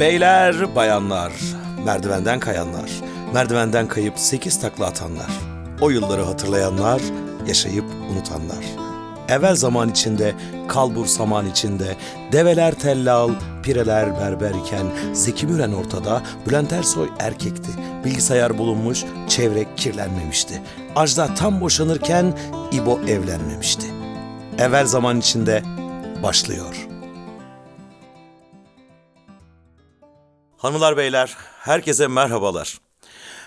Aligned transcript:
Beyler, 0.00 0.76
bayanlar, 0.76 1.32
merdivenden 1.84 2.40
kayanlar, 2.40 2.90
merdivenden 3.34 3.88
kayıp 3.88 4.18
sekiz 4.18 4.60
takla 4.60 4.86
atanlar, 4.86 5.30
o 5.80 5.90
yılları 5.90 6.22
hatırlayanlar, 6.22 7.02
yaşayıp 7.48 7.84
unutanlar. 8.12 8.64
Evvel 9.28 9.56
zaman 9.56 9.88
içinde, 9.88 10.34
kalbur 10.68 11.06
saman 11.06 11.46
içinde, 11.46 11.96
develer 12.32 12.74
tellal, 12.74 13.30
pireler 13.62 14.20
berber 14.20 14.50
iken, 14.50 14.86
Zeki 15.12 15.46
Müren 15.46 15.72
ortada, 15.72 16.22
Bülent 16.46 16.72
Ersoy 16.72 17.08
erkekti. 17.18 17.70
Bilgisayar 18.04 18.58
bulunmuş, 18.58 19.04
çevre 19.28 19.66
kirlenmemişti. 19.76 20.62
Ajda 20.96 21.34
tam 21.34 21.60
boşanırken 21.60 22.38
İbo 22.72 23.00
evlenmemişti. 23.00 23.86
Evvel 24.58 24.86
zaman 24.86 25.18
içinde 25.18 25.62
başlıyor. 26.22 26.89
Hanımlar 30.60 30.96
beyler, 30.96 31.36
herkese 31.58 32.06
merhabalar. 32.06 32.80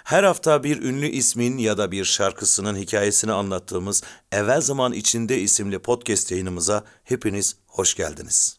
Her 0.04 0.24
hafta 0.24 0.64
bir 0.64 0.82
ünlü 0.82 1.08
ismin 1.08 1.58
ya 1.58 1.78
da 1.78 1.92
bir 1.92 2.06
şarkısının 2.06 2.76
hikayesini 2.78 3.32
anlattığımız 3.32 4.04
Evvel 4.32 4.62
Zaman 4.62 4.94
İçinde 4.94 5.40
isimli 5.40 5.80
podcast 5.80 6.32
yayınımıza 6.32 6.84
hepiniz 7.04 7.56
hoş 7.68 7.96
geldiniz. 7.96 8.58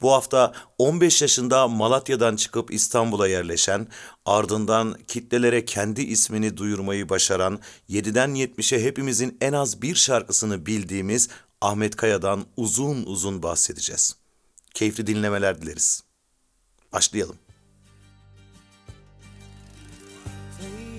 Bu 0.00 0.12
hafta 0.12 0.52
15 0.78 1.22
yaşında 1.22 1.68
Malatya'dan 1.68 2.36
çıkıp 2.36 2.72
İstanbul'a 2.72 3.28
yerleşen, 3.28 3.86
ardından 4.26 4.96
kitlelere 5.08 5.64
kendi 5.64 6.02
ismini 6.02 6.56
duyurmayı 6.56 7.08
başaran, 7.08 7.60
7'den 7.90 8.30
70'e 8.30 8.84
hepimizin 8.84 9.38
en 9.40 9.52
az 9.52 9.82
bir 9.82 9.94
şarkısını 9.94 10.66
bildiğimiz 10.66 11.28
Ahmet 11.60 11.96
Kaya'dan 11.96 12.46
uzun 12.56 13.02
uzun 13.06 13.42
bahsedeceğiz. 13.42 14.16
Keyifli 14.74 15.06
dinlemeler 15.06 15.62
dileriz. 15.62 16.02
Başlayalım. 16.92 17.36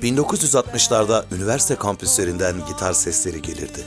1960'larda 0.02 1.24
üniversite 1.36 1.76
kampüslerinden 1.76 2.56
gitar 2.68 2.94
sesleri 2.94 3.42
gelirdi. 3.42 3.84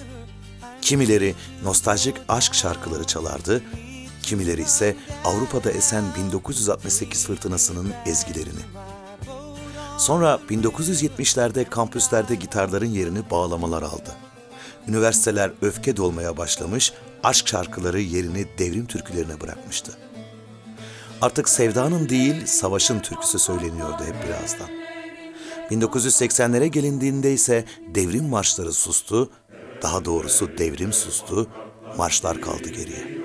Kimileri 0.82 1.34
nostaljik 1.64 2.16
aşk 2.28 2.54
şarkıları 2.54 3.04
çalardı, 3.04 3.62
kimileri 4.22 4.62
ise 4.62 4.96
Avrupa'da 5.24 5.70
esen 5.70 6.04
1968 6.18 7.26
fırtınasının 7.26 7.92
ezgilerini. 8.06 8.60
Sonra 9.98 10.40
1970'lerde 10.50 11.64
kampüslerde 11.64 12.34
gitarların 12.34 12.90
yerini 12.90 13.30
bağlamalar 13.30 13.82
aldı. 13.82 14.16
Üniversiteler 14.88 15.50
öfke 15.62 15.96
dolmaya 15.96 16.36
başlamış, 16.36 16.92
aşk 17.22 17.48
şarkıları 17.48 18.00
yerini 18.00 18.46
devrim 18.58 18.86
türkülerine 18.86 19.40
bırakmıştı. 19.40 19.92
Artık 21.22 21.48
sevdanın 21.48 22.08
değil, 22.08 22.46
savaşın 22.46 23.00
türküsü 23.00 23.38
söyleniyordu 23.38 24.04
hep 24.06 24.28
birazdan. 24.28 24.83
1980'lere 25.70 26.66
gelindiğinde 26.66 27.32
ise 27.32 27.64
devrim 27.94 28.28
marşları 28.28 28.72
sustu, 28.72 29.30
daha 29.82 30.04
doğrusu 30.04 30.58
devrim 30.58 30.92
sustu, 30.92 31.46
marşlar 31.98 32.40
kaldı 32.40 32.68
geriye. 32.68 33.24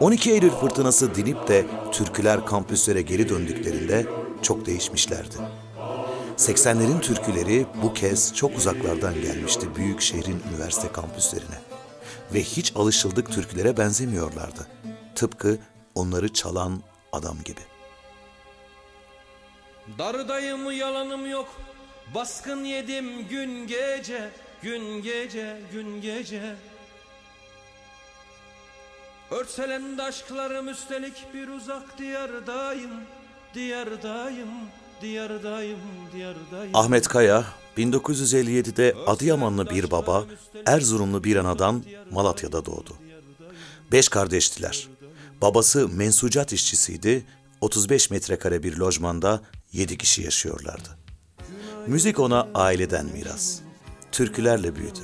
12 0.00 0.32
Eylül 0.32 0.50
fırtınası 0.50 1.14
dinip 1.14 1.48
de 1.48 1.66
türküler 1.92 2.46
kampüslere 2.46 3.02
geri 3.02 3.28
döndüklerinde 3.28 4.06
çok 4.42 4.66
değişmişlerdi. 4.66 5.36
80'lerin 6.36 7.00
türküleri 7.00 7.66
bu 7.82 7.94
kez 7.94 8.34
çok 8.34 8.56
uzaklardan 8.56 9.14
gelmişti 9.14 9.66
büyük 9.76 10.00
şehrin 10.00 10.42
üniversite 10.50 10.92
kampüslerine. 10.92 11.58
Ve 12.34 12.42
hiç 12.42 12.72
alışıldık 12.76 13.32
türkülere 13.32 13.76
benzemiyorlardı. 13.76 14.66
Tıpkı 15.14 15.58
onları 15.94 16.32
çalan 16.32 16.82
adam 17.12 17.36
gibi. 17.44 17.75
Darıdayım 19.98 20.72
yalanım 20.72 21.30
yok. 21.30 21.48
Baskın 22.14 22.64
yedim 22.64 23.28
gün 23.28 23.66
gece 23.66 24.30
Gün 24.62 25.02
gece 25.02 25.60
gün 25.72 26.00
gece. 26.00 26.54
Örselendi 29.30 30.02
aşklarım 30.02 30.68
üstelik 30.68 31.34
bir 31.34 31.48
uzak 31.48 31.98
diyardayım. 31.98 32.90
Diyardayım, 33.54 34.48
diyardayım, 35.02 35.78
diyardayım. 36.12 36.76
Ahmet 36.76 37.08
Kaya, 37.08 37.44
1957'de 37.76 38.94
Adıyamanlı 39.06 39.70
bir 39.70 39.90
baba, 39.90 40.24
Erzurumlu 40.66 41.24
bir 41.24 41.36
anadan 41.36 41.84
Malatya'da 42.10 42.66
doğdu. 42.66 42.96
Beş 43.92 44.08
kardeştiler. 44.08 44.88
Babası 45.42 45.88
mensucat 45.88 46.52
işçisiydi, 46.52 47.26
35 47.60 48.10
metrekare 48.10 48.62
bir 48.62 48.76
lojmanda 48.76 49.40
7 49.72 49.98
kişi 49.98 50.22
yaşıyorlardı. 50.22 50.88
Müzik 51.86 52.18
ona 52.18 52.48
aileden 52.54 53.06
miras. 53.06 53.58
Türkülerle 54.12 54.76
büyüdü. 54.76 55.00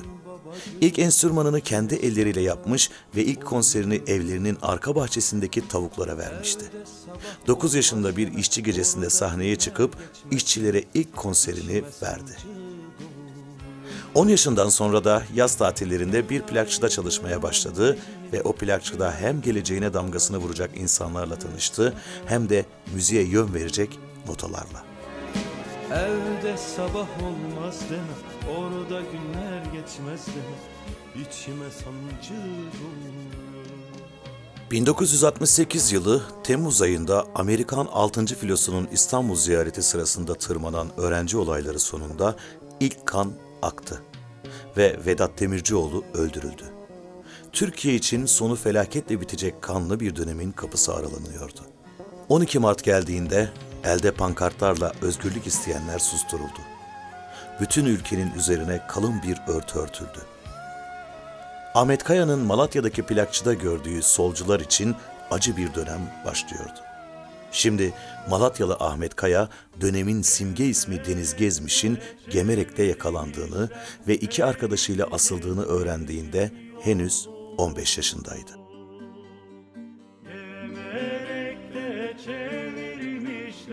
İlk 0.81 0.99
enstrümanını 0.99 1.61
kendi 1.61 1.95
elleriyle 1.95 2.41
yapmış 2.41 2.91
ve 3.17 3.25
ilk 3.25 3.47
konserini 3.47 3.95
evlerinin 4.07 4.59
arka 4.63 4.95
bahçesindeki 4.95 5.69
tavuklara 5.69 6.19
vermişti. 6.19 6.65
9 7.47 7.75
yaşında 7.75 8.17
bir 8.17 8.35
işçi 8.35 8.63
gecesinde 8.63 9.11
sahneye 9.11 9.57
çıkıp 9.57 9.97
işçilere 10.31 10.85
ilk 10.95 11.17
konserini 11.17 11.83
verdi. 12.03 12.37
10 14.15 14.29
yaşından 14.29 14.69
sonra 14.69 15.05
da 15.05 15.23
yaz 15.35 15.55
tatillerinde 15.55 16.29
bir 16.29 16.43
plakçıda 16.43 16.89
çalışmaya 16.89 17.43
başladı 17.43 17.99
ve 18.33 18.43
o 18.43 18.53
plakçıda 18.53 19.15
hem 19.21 19.41
geleceğine 19.43 19.95
damgasını 19.95 20.39
vuracak 20.39 20.71
insanlarla 20.77 21.39
tanıştı 21.39 21.95
hem 22.27 22.49
de 22.49 22.67
müziğe 22.95 23.23
yön 23.23 23.55
verecek 23.55 23.99
notalarla. 24.29 24.85
Evde 25.91 26.57
sabah 26.57 27.09
olmaz 27.23 27.81
deme 27.91 28.57
Orada 28.59 29.01
günler 29.01 29.65
geçmez 29.73 30.27
deme 30.27 31.25
İçime 31.25 31.71
sancı 31.71 32.35
dolmuyor 32.35 33.43
1968 34.71 35.93
yılı 35.93 36.23
Temmuz 36.45 36.83
ayında 36.83 37.27
Amerikan 37.35 37.89
6. 37.93 38.27
filosunun 38.27 38.89
İstanbul 38.93 39.37
ziyareti 39.37 39.83
sırasında 39.83 40.35
tırmanan 40.35 40.89
öğrenci 40.97 41.37
olayları 41.37 41.81
sonunda 41.81 42.37
ilk 42.81 43.07
kan 43.07 43.33
aktı 43.63 44.03
ve 44.77 44.97
Vedat 45.07 45.41
Demircioğlu 45.41 46.05
öldürüldü. 46.15 46.65
Türkiye 47.53 47.95
için 47.95 48.27
sonu 48.27 48.57
felaketle 48.57 49.21
bitecek 49.21 49.63
kanlı 49.63 50.01
bir 50.01 50.17
dönemin 50.17 50.53
kapısı 50.53 50.95
aralanıyordu. 50.95 51.61
12 52.29 52.59
Mart 52.59 52.85
geldiğinde 52.85 53.49
elde 53.85 54.11
pankartlarla 54.11 54.93
özgürlük 55.03 55.47
isteyenler 55.47 55.99
susturuldu. 55.99 56.61
Bütün 57.61 57.85
ülkenin 57.85 58.35
üzerine 58.35 58.87
kalın 58.89 59.23
bir 59.23 59.53
örtü 59.53 59.79
örtüldü. 59.79 60.19
Ahmet 61.75 62.05
Kaya'nın 62.05 62.39
Malatya'daki 62.39 63.03
plakçıda 63.03 63.55
gördüğü 63.55 64.03
solcular 64.03 64.61
için 64.61 64.97
acı 65.31 65.57
bir 65.57 65.75
dönem 65.75 66.01
başlıyordu. 66.27 66.81
Şimdi 67.53 67.95
Malatyalı 68.31 68.75
Ahmet 68.75 69.15
Kaya 69.17 69.49
dönemin 69.81 70.23
simge 70.23 70.65
ismi 70.65 71.05
Deniz 71.05 71.37
Gezmiş'in 71.37 71.99
Gemerek'te 72.31 72.83
yakalandığını 72.83 73.69
ve 74.09 74.17
iki 74.17 74.45
arkadaşıyla 74.45 75.07
asıldığını 75.13 75.65
öğrendiğinde 75.65 76.51
henüz 76.81 77.29
15 77.59 77.97
yaşındaydı. 77.97 78.62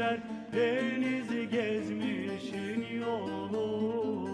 Çevirmişler 0.09 0.19
denizi 0.53 1.49
gezmişin 1.49 2.99
yolunu 3.01 4.29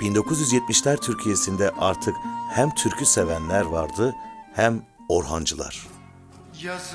1970'ler 0.00 1.00
Türkiye'sinde 1.00 1.70
artık 1.70 2.14
hem 2.50 2.74
türkü 2.74 3.06
sevenler 3.06 3.64
vardı 3.64 4.14
hem 4.54 4.82
orhancılar. 5.08 5.86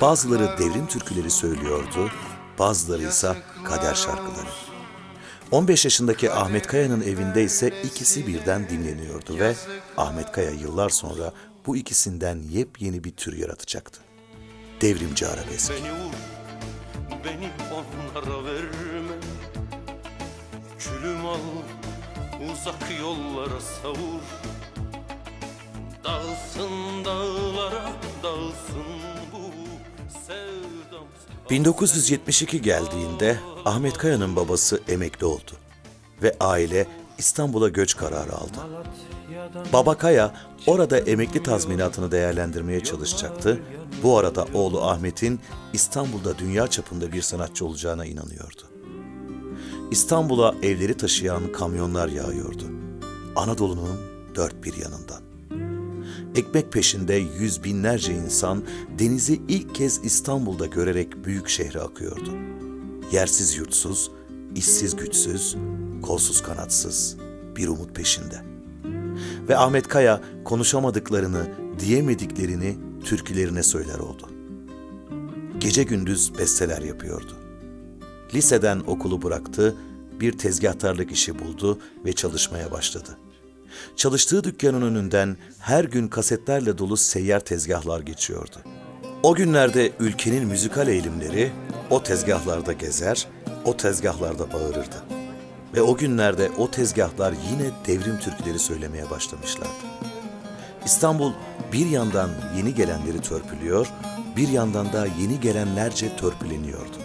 Bazıları 0.00 0.58
devrim 0.58 0.86
türküleri 0.86 1.30
söylüyordu, 1.30 2.10
bazıları 2.58 3.02
ise 3.02 3.36
kader 3.64 3.94
şarkıları. 3.94 4.48
15 5.50 5.84
yaşındaki 5.84 6.32
Ahmet 6.32 6.66
Kaya'nın 6.66 7.00
evinde 7.00 7.44
ise 7.44 7.82
ikisi 7.84 8.26
birden 8.26 8.68
dinleniyordu 8.68 9.38
ve 9.38 9.54
Ahmet 9.96 10.32
Kaya 10.32 10.50
yıllar 10.50 10.88
sonra 10.88 11.32
bu 11.66 11.76
ikisinden 11.76 12.38
yepyeni 12.50 13.04
bir 13.04 13.10
tür 13.10 13.36
yaratacaktı. 13.36 14.07
Devrimci 14.80 15.26
arabesk. 15.26 15.72
Beni 15.72 15.92
vur, 15.92 16.14
beni 17.24 17.50
onlara 17.72 18.44
verme 18.44 19.16
Külüm 20.78 21.26
al, 21.26 21.38
uzak 22.52 23.00
yollara 23.00 23.60
savur 23.60 24.22
Dağılsın 26.04 27.04
dağlara, 27.04 27.92
dağılsın 28.22 28.86
bu 29.32 29.50
sevdam 30.26 31.04
1972 31.50 32.62
geldiğinde 32.62 33.38
Ahmet 33.64 33.98
Kaya'nın 33.98 34.36
babası 34.36 34.80
emekli 34.88 35.26
oldu 35.26 35.52
ve 36.22 36.36
aile 36.40 36.86
İstanbul'a 37.18 37.68
göç 37.68 37.96
kararı 37.96 38.32
aldı. 38.32 38.58
Baba 39.72 39.94
Kaya 39.94 40.34
orada 40.66 40.98
emekli 40.98 41.42
tazminatını 41.42 42.10
değerlendirmeye 42.10 42.80
çalışacaktı. 42.80 43.60
Bu 44.02 44.18
arada 44.18 44.46
oğlu 44.54 44.82
Ahmet'in 44.82 45.40
İstanbul'da 45.72 46.38
dünya 46.38 46.66
çapında 46.66 47.12
bir 47.12 47.22
sanatçı 47.22 47.66
olacağına 47.66 48.06
inanıyordu. 48.06 48.62
İstanbul'a 49.90 50.54
evleri 50.62 50.96
taşıyan 50.96 51.52
kamyonlar 51.52 52.08
yağıyordu. 52.08 52.64
Anadolu'nun 53.36 54.00
dört 54.34 54.64
bir 54.64 54.74
yanından. 54.76 55.22
Ekmek 56.34 56.72
peşinde 56.72 57.14
yüz 57.14 57.64
binlerce 57.64 58.12
insan 58.14 58.64
denizi 58.98 59.42
ilk 59.48 59.74
kez 59.74 60.04
İstanbul'da 60.04 60.66
görerek 60.66 61.24
büyük 61.24 61.48
şehre 61.48 61.80
akıyordu. 61.80 62.30
Yersiz 63.12 63.56
yurtsuz, 63.56 64.10
işsiz 64.54 64.96
güçsüz, 64.96 65.56
kolsuz 66.08 66.42
kanatsız 66.42 67.16
bir 67.56 67.68
umut 67.68 67.94
peşinde. 67.94 68.42
Ve 69.48 69.56
Ahmet 69.56 69.88
Kaya 69.88 70.20
konuşamadıklarını, 70.44 71.48
diyemediklerini 71.78 72.76
türkülerine 73.04 73.62
söyler 73.62 73.98
oldu. 73.98 74.28
Gece 75.58 75.82
gündüz 75.82 76.38
besteler 76.38 76.82
yapıyordu. 76.82 77.36
Liseden 78.34 78.82
okulu 78.86 79.22
bıraktı, 79.22 79.76
bir 80.20 80.38
tezgahtarlık 80.38 81.12
işi 81.12 81.38
buldu 81.38 81.78
ve 82.04 82.12
çalışmaya 82.12 82.70
başladı. 82.70 83.18
Çalıştığı 83.96 84.44
dükkanın 84.44 84.82
önünden 84.82 85.36
her 85.58 85.84
gün 85.84 86.08
kasetlerle 86.08 86.78
dolu 86.78 86.96
seyyar 86.96 87.40
tezgahlar 87.40 88.00
geçiyordu. 88.00 88.56
O 89.22 89.34
günlerde 89.34 89.92
ülkenin 90.00 90.46
müzikal 90.46 90.88
eğilimleri 90.88 91.52
o 91.90 92.02
tezgahlarda 92.02 92.72
gezer, 92.72 93.28
o 93.64 93.76
tezgahlarda 93.76 94.52
bağırırdı. 94.52 95.17
Ve 95.74 95.82
o 95.82 95.96
günlerde 95.96 96.50
o 96.58 96.70
tezgahlar 96.70 97.34
yine 97.50 97.70
devrim 97.86 98.18
türküleri 98.18 98.58
söylemeye 98.58 99.10
başlamışlardı. 99.10 99.88
İstanbul 100.84 101.32
bir 101.72 101.86
yandan 101.86 102.30
yeni 102.56 102.74
gelenleri 102.74 103.20
törpülüyor, 103.20 103.92
bir 104.36 104.48
yandan 104.48 104.92
da 104.92 105.06
yeni 105.20 105.40
gelenlerce 105.40 106.16
törpüleniyordu. 106.16 106.96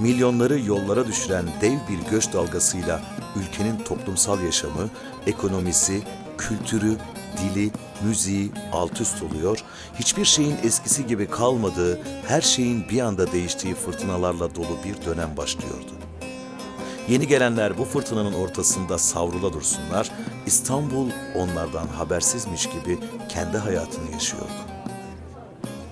Milyonları 0.00 0.60
yollara 0.60 1.06
düşüren 1.06 1.44
dev 1.60 1.72
bir 1.72 2.10
göç 2.10 2.32
dalgasıyla 2.32 3.00
ülkenin 3.36 3.78
toplumsal 3.84 4.42
yaşamı, 4.42 4.90
ekonomisi, 5.26 6.02
kültürü, 6.38 6.96
dili, 7.38 7.70
müziği 8.02 8.50
alt 8.72 9.00
üst 9.00 9.22
oluyor, 9.22 9.64
hiçbir 9.94 10.24
şeyin 10.24 10.56
eskisi 10.62 11.06
gibi 11.06 11.26
kalmadığı, 11.30 12.00
her 12.28 12.40
şeyin 12.40 12.88
bir 12.88 13.00
anda 13.00 13.32
değiştiği 13.32 13.74
fırtınalarla 13.74 14.54
dolu 14.54 14.78
bir 14.84 15.06
dönem 15.06 15.36
başlıyordu. 15.36 15.99
Yeni 17.08 17.26
gelenler 17.26 17.78
bu 17.78 17.84
fırtınanın 17.84 18.32
ortasında 18.32 18.98
savrula 18.98 19.52
dursunlar, 19.52 20.10
İstanbul 20.46 21.10
onlardan 21.34 21.86
habersizmiş 21.86 22.66
gibi 22.66 22.98
kendi 23.28 23.58
hayatını 23.58 24.12
yaşıyordu. 24.12 24.52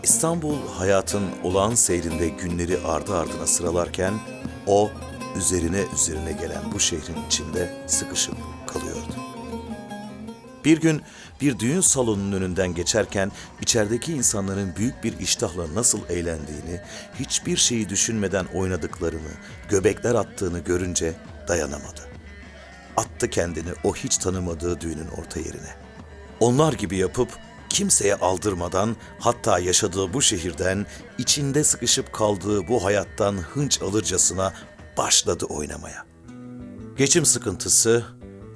İstanbul 0.02 0.56
hayatın 0.78 1.24
olağan 1.44 1.74
seyrinde 1.74 2.28
günleri 2.28 2.78
ardı 2.86 3.16
ardına 3.16 3.46
sıralarken 3.46 4.14
o 4.66 4.90
üzerine 5.36 5.84
üzerine 5.94 6.32
gelen 6.32 6.72
bu 6.74 6.80
şehrin 6.80 7.26
içinde 7.26 7.84
sıkışıp 7.86 8.34
kalıyordu. 8.66 9.14
Bir 10.64 10.80
gün 10.80 11.02
bir 11.40 11.58
düğün 11.58 11.80
salonunun 11.80 12.32
önünden 12.32 12.74
geçerken 12.74 13.32
içerideki 13.60 14.12
insanların 14.12 14.76
büyük 14.76 15.04
bir 15.04 15.18
iştahla 15.18 15.74
nasıl 15.74 16.00
eğlendiğini, 16.08 16.80
hiçbir 17.20 17.56
şeyi 17.56 17.88
düşünmeden 17.88 18.44
oynadıklarını, 18.54 19.32
göbekler 19.68 20.14
attığını 20.14 20.58
görünce 20.58 21.14
dayanamadı. 21.48 22.08
Attı 22.96 23.30
kendini 23.30 23.70
o 23.84 23.94
hiç 23.94 24.16
tanımadığı 24.16 24.80
düğünün 24.80 25.08
orta 25.18 25.40
yerine. 25.40 25.74
Onlar 26.40 26.72
gibi 26.72 26.96
yapıp 26.96 27.28
kimseye 27.68 28.14
aldırmadan 28.14 28.96
hatta 29.20 29.58
yaşadığı 29.58 30.12
bu 30.12 30.22
şehirden, 30.22 30.86
içinde 31.18 31.64
sıkışıp 31.64 32.12
kaldığı 32.12 32.68
bu 32.68 32.84
hayattan 32.84 33.36
hınç 33.36 33.82
alırcasına 33.82 34.52
başladı 34.96 35.44
oynamaya. 35.44 36.06
Geçim 36.96 37.26
sıkıntısı, 37.26 38.04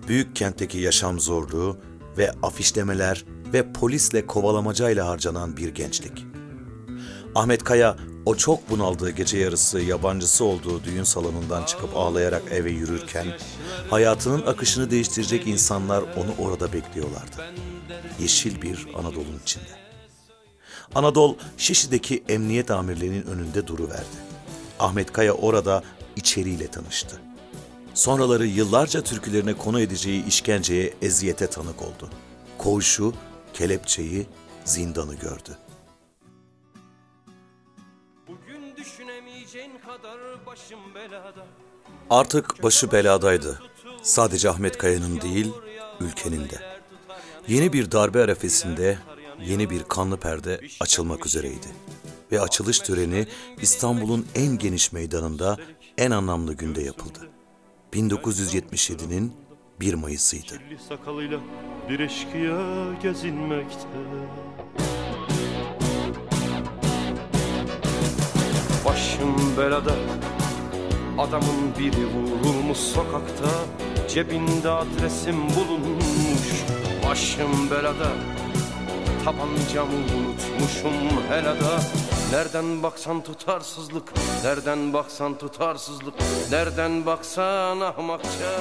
büyük 0.09 0.37
kentteki 0.37 0.79
yaşam 0.79 1.21
zorluğu 1.21 1.81
ve 2.19 2.33
afişlemeler 2.43 3.25
ve 3.53 3.73
polisle 3.73 4.27
kovalamacayla 4.27 5.09
harcanan 5.09 5.57
bir 5.57 5.69
gençlik. 5.69 6.27
Ahmet 7.35 7.65
Kaya 7.65 7.97
o 8.27 8.35
çok 8.35 8.71
bunaldığı 8.71 9.11
gece 9.11 9.39
yarısı 9.39 9.81
yabancısı 9.81 10.45
olduğu 10.45 10.85
düğün 10.85 11.05
salonundan 11.05 11.65
çıkıp 11.65 11.97
ağlayarak 11.97 12.43
eve 12.51 12.71
yürürken 12.71 13.27
hayatının 13.91 14.47
akışını 14.47 14.91
değiştirecek 14.91 15.47
insanlar 15.47 16.03
onu 16.03 16.49
orada 16.49 16.73
bekliyorlardı. 16.73 17.37
Yeşil 18.21 18.63
bir 18.63 18.87
Anadolu'nun 18.95 19.41
içinde. 19.43 19.83
Anadolu 20.95 21.37
Şişli'deki 21.57 22.25
emniyet 22.29 22.71
amirliğinin 22.71 23.23
önünde 23.23 23.67
duruverdi. 23.67 24.17
Ahmet 24.79 25.13
Kaya 25.13 25.33
orada 25.33 25.83
içeriyle 26.17 26.67
tanıştı. 26.67 27.32
Sonraları 27.95 28.47
yıllarca 28.47 29.03
türkülerine 29.03 29.55
konu 29.55 29.81
edeceği 29.81 30.27
işkenceye, 30.27 30.95
eziyete 31.03 31.47
tanık 31.47 31.83
oldu. 31.83 32.11
Koğuşu, 32.59 33.15
kelepçeyi, 33.53 34.27
zindanı 34.65 35.15
gördü. 35.15 35.59
Bugün 38.29 38.77
düşünemeyeceğin 38.77 39.79
kadar 39.79 40.47
başım 40.47 40.95
belada 40.95 41.47
Artık 42.11 42.63
başı 42.63 42.93
beladaydı. 42.93 43.63
Sadece 44.03 44.51
Ahmet 44.51 44.79
Kaya'nın 44.79 45.21
değil, 45.21 45.53
ülkenin 46.01 46.51
de. 46.51 46.81
Yeni 47.49 47.73
bir 47.73 47.93
darbe 47.93 48.23
arefesinde 48.23 48.99
yeni 49.45 49.71
bir 49.71 49.83
kanlı 49.83 50.17
perde 50.17 50.61
açılmak 50.81 51.27
üzereydi. 51.27 51.67
Ve 52.33 52.41
açılış 52.41 52.79
töreni 52.79 53.27
İstanbul'un 53.61 54.27
en 54.35 54.59
geniş 54.59 54.93
meydanında 54.93 55.57
en 55.99 56.11
anlamlı 56.11 56.55
günde 56.55 56.83
yapıldı. 56.83 57.29
1977'nin 57.93 59.33
1 59.81 59.95
Mayıs'ıydı. 59.95 60.61
Sakalıyla 60.89 61.41
bir 61.89 62.01
eşkıya 62.01 62.59
gezinmekte. 63.03 63.89
Başım 68.87 69.57
belada 69.59 69.95
Adamın 71.19 71.79
biri 71.79 72.07
vurulmuş 72.07 72.79
sokakta 72.79 73.51
Cebinde 74.09 74.71
adresim 74.71 75.37
bulunmuş. 75.37 76.65
Başım 77.09 77.71
belada 77.71 78.13
Tabancamı 79.25 79.93
unutmuşum 79.93 80.93
helada 81.29 81.81
Nereden 82.33 82.83
baksan 82.83 83.25
tutarsızlık 83.25 84.13
Nereden 84.45 84.93
baksan 84.93 85.39
tutarsızlık 85.39 86.15
Nereden 86.51 87.07
baksan 87.07 87.81
ahmakça 87.81 88.61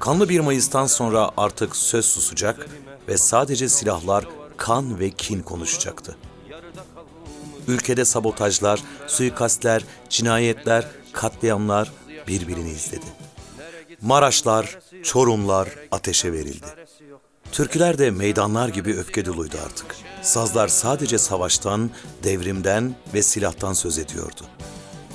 Kanlı 0.00 0.28
1 0.28 0.40
Mayıs'tan 0.40 0.86
sonra 0.86 1.30
artık 1.36 1.76
söz 1.76 2.04
susacak 2.04 2.68
ve 3.08 3.16
sadece 3.16 3.68
silahlar 3.68 4.24
kan 4.56 5.00
ve 5.00 5.10
kin 5.10 5.42
konuşacaktı. 5.42 6.16
Ülkede 7.68 8.04
sabotajlar, 8.04 8.82
suikastler, 9.06 9.84
cinayetler, 10.08 10.88
katliamlar 11.12 11.92
birbirini 12.28 12.70
izledi. 12.70 13.06
Maraşlar, 14.02 14.78
Çorumlar 15.02 15.68
ateşe 15.90 16.32
verildi. 16.32 16.66
Türküler 17.52 17.98
de 17.98 18.10
meydanlar 18.10 18.68
gibi 18.68 18.96
öfke 18.96 19.24
doluydu 19.24 19.56
artık. 19.66 20.05
Sazlar 20.26 20.68
sadece 20.68 21.18
savaştan, 21.18 21.90
devrimden 22.24 22.94
ve 23.14 23.22
silahtan 23.22 23.72
söz 23.72 23.98
ediyordu. 23.98 24.42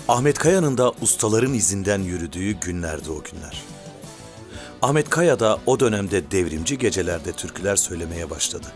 Ahmet 0.08 0.40
Kaya'nın 0.40 0.78
da 0.78 0.92
ustaların 1.02 1.54
izinden 1.54 2.00
yürüdüğü 2.00 2.52
günlerdi 2.52 3.12
o 3.12 3.24
günler. 3.24 3.64
Ahmet 4.82 5.10
Kaya 5.10 5.40
da 5.40 5.60
o 5.66 5.80
dönemde 5.80 6.32
devrimci 6.32 6.78
gecelerde 6.78 7.32
türküler 7.32 7.76
söylemeye 7.76 8.30
başladı. 8.30 8.68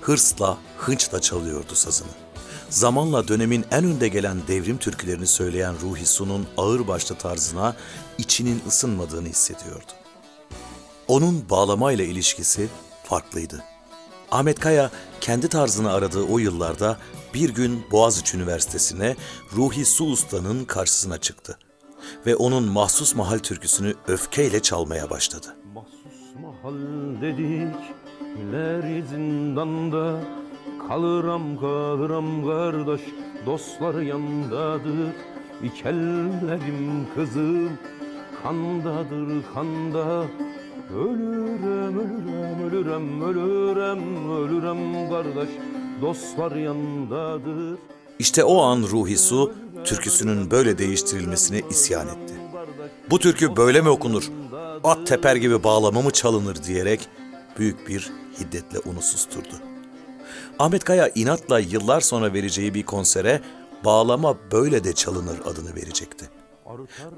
Hırsla, 0.00 0.58
hınçla 0.78 1.20
çalıyordu 1.20 1.74
sazını. 1.74 2.12
Zamanla 2.70 3.28
dönemin 3.28 3.64
en 3.70 3.84
önde 3.84 4.08
gelen 4.08 4.38
devrim 4.48 4.78
türkülerini 4.78 5.26
söyleyen 5.26 5.74
Ruhi 5.80 6.06
Su'nun 6.06 6.46
ağırbaşlı 6.56 7.14
tarzına 7.14 7.76
içinin 8.18 8.62
ısınmadığını 8.68 9.28
hissediyordu. 9.28 9.92
Onun 11.08 11.50
bağlamayla 11.50 12.04
ilişkisi 12.04 12.68
farklıydı. 13.04 13.64
Ahmet 14.30 14.60
Kaya 14.60 14.90
kendi 15.20 15.48
tarzını 15.48 15.92
aradığı 15.92 16.22
o 16.22 16.38
yıllarda 16.38 16.96
bir 17.34 17.50
gün 17.50 17.82
Boğaziçi 17.92 18.36
Üniversitesi'ne 18.36 19.16
Ruhi 19.56 19.84
Su 19.84 20.04
Usta'nın 20.04 20.64
karşısına 20.64 21.18
çıktı 21.18 21.58
ve 22.26 22.36
onun 22.36 22.64
mahsus 22.64 23.14
mahal 23.14 23.38
türküsünü 23.38 23.94
öfkeyle 24.08 24.62
çalmaya 24.62 25.10
başladı. 25.10 25.56
Mahsus 25.74 26.34
mahal 26.42 26.74
dedik 27.22 27.76
Ler 28.52 29.02
zindanda 29.06 30.20
Kalıram 30.88 31.60
kalıram 31.60 32.46
kardeş 32.46 33.00
Dostlar 33.46 34.00
yandadır 34.00 35.14
İkellerim 35.62 37.06
kızım 37.14 37.78
kandadır 38.42 39.44
kanda 39.54 40.24
Ölürem 40.94 41.98
ölürem 41.98 42.62
ölürem 42.62 43.22
ölürem 43.22 44.30
ölürem 44.30 45.10
kardeş 45.10 45.48
Dostlar 46.00 46.56
yandadır 46.56 47.78
İşte 48.18 48.44
o 48.44 48.62
an 48.62 48.82
Ruhi 48.90 49.18
Su 49.18 49.52
türküsünün 49.84 50.50
böyle 50.50 50.78
değiştirilmesine 50.78 51.60
isyan 51.70 52.08
etti. 52.08 52.34
Bu 53.10 53.18
türkü 53.18 53.56
böyle 53.56 53.80
mi 53.80 53.88
okunur? 53.88 54.30
At 54.84 55.06
teper 55.06 55.36
gibi 55.36 55.64
bağlama 55.64 56.02
mı 56.02 56.10
çalınır 56.10 56.62
diyerek 56.62 57.08
büyük 57.58 57.88
bir 57.88 58.10
hiddetle 58.40 58.78
onu 58.78 59.02
susturdu. 59.02 59.54
Ahmet 60.58 60.84
Kaya 60.84 61.08
inatla 61.14 61.58
yıllar 61.60 62.00
sonra 62.00 62.32
vereceği 62.32 62.74
bir 62.74 62.82
konsere 62.82 63.40
bağlama 63.84 64.36
böyle 64.52 64.84
de 64.84 64.92
çalınır 64.92 65.38
adını 65.44 65.76
verecekti. 65.76 66.37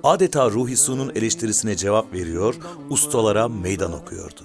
Adeta 0.02 0.50
Ruhi 0.50 0.76
Su'nun 0.76 1.12
eleştirisine 1.14 1.76
cevap 1.76 2.12
veriyor, 2.12 2.54
ustalara 2.90 3.48
meydan 3.48 3.92
okuyordu. 3.92 4.40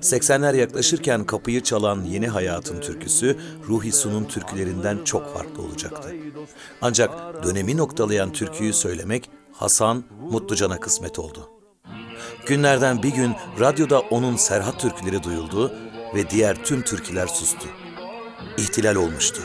80'ler 0.00 0.56
yaklaşırken 0.56 1.24
kapıyı 1.24 1.62
çalan 1.62 2.02
Yeni 2.04 2.28
Hayatın 2.28 2.80
türküsü 2.80 3.38
Ruhi 3.68 3.92
Su'nun 3.92 4.24
türkülerinden 4.24 4.98
çok 5.04 5.34
farklı 5.34 5.62
olacaktı. 5.62 6.14
Ancak 6.82 7.44
dönemi 7.44 7.76
noktalayan 7.76 8.32
türküyü 8.32 8.72
söylemek 8.72 9.30
Hasan 9.52 10.04
Mutlucan'a 10.30 10.80
kısmet 10.80 11.18
oldu. 11.18 11.50
Günlerden 12.46 13.02
bir 13.02 13.14
gün 13.14 13.32
radyoda 13.60 14.00
onun 14.00 14.36
Serhat 14.36 14.80
türküleri 14.80 15.22
duyuldu 15.22 15.72
ve 16.14 16.30
diğer 16.30 16.64
tüm 16.64 16.82
türküler 16.82 17.26
sustu. 17.26 17.68
İhtilal 18.58 18.94
olmuştu. 18.94 19.42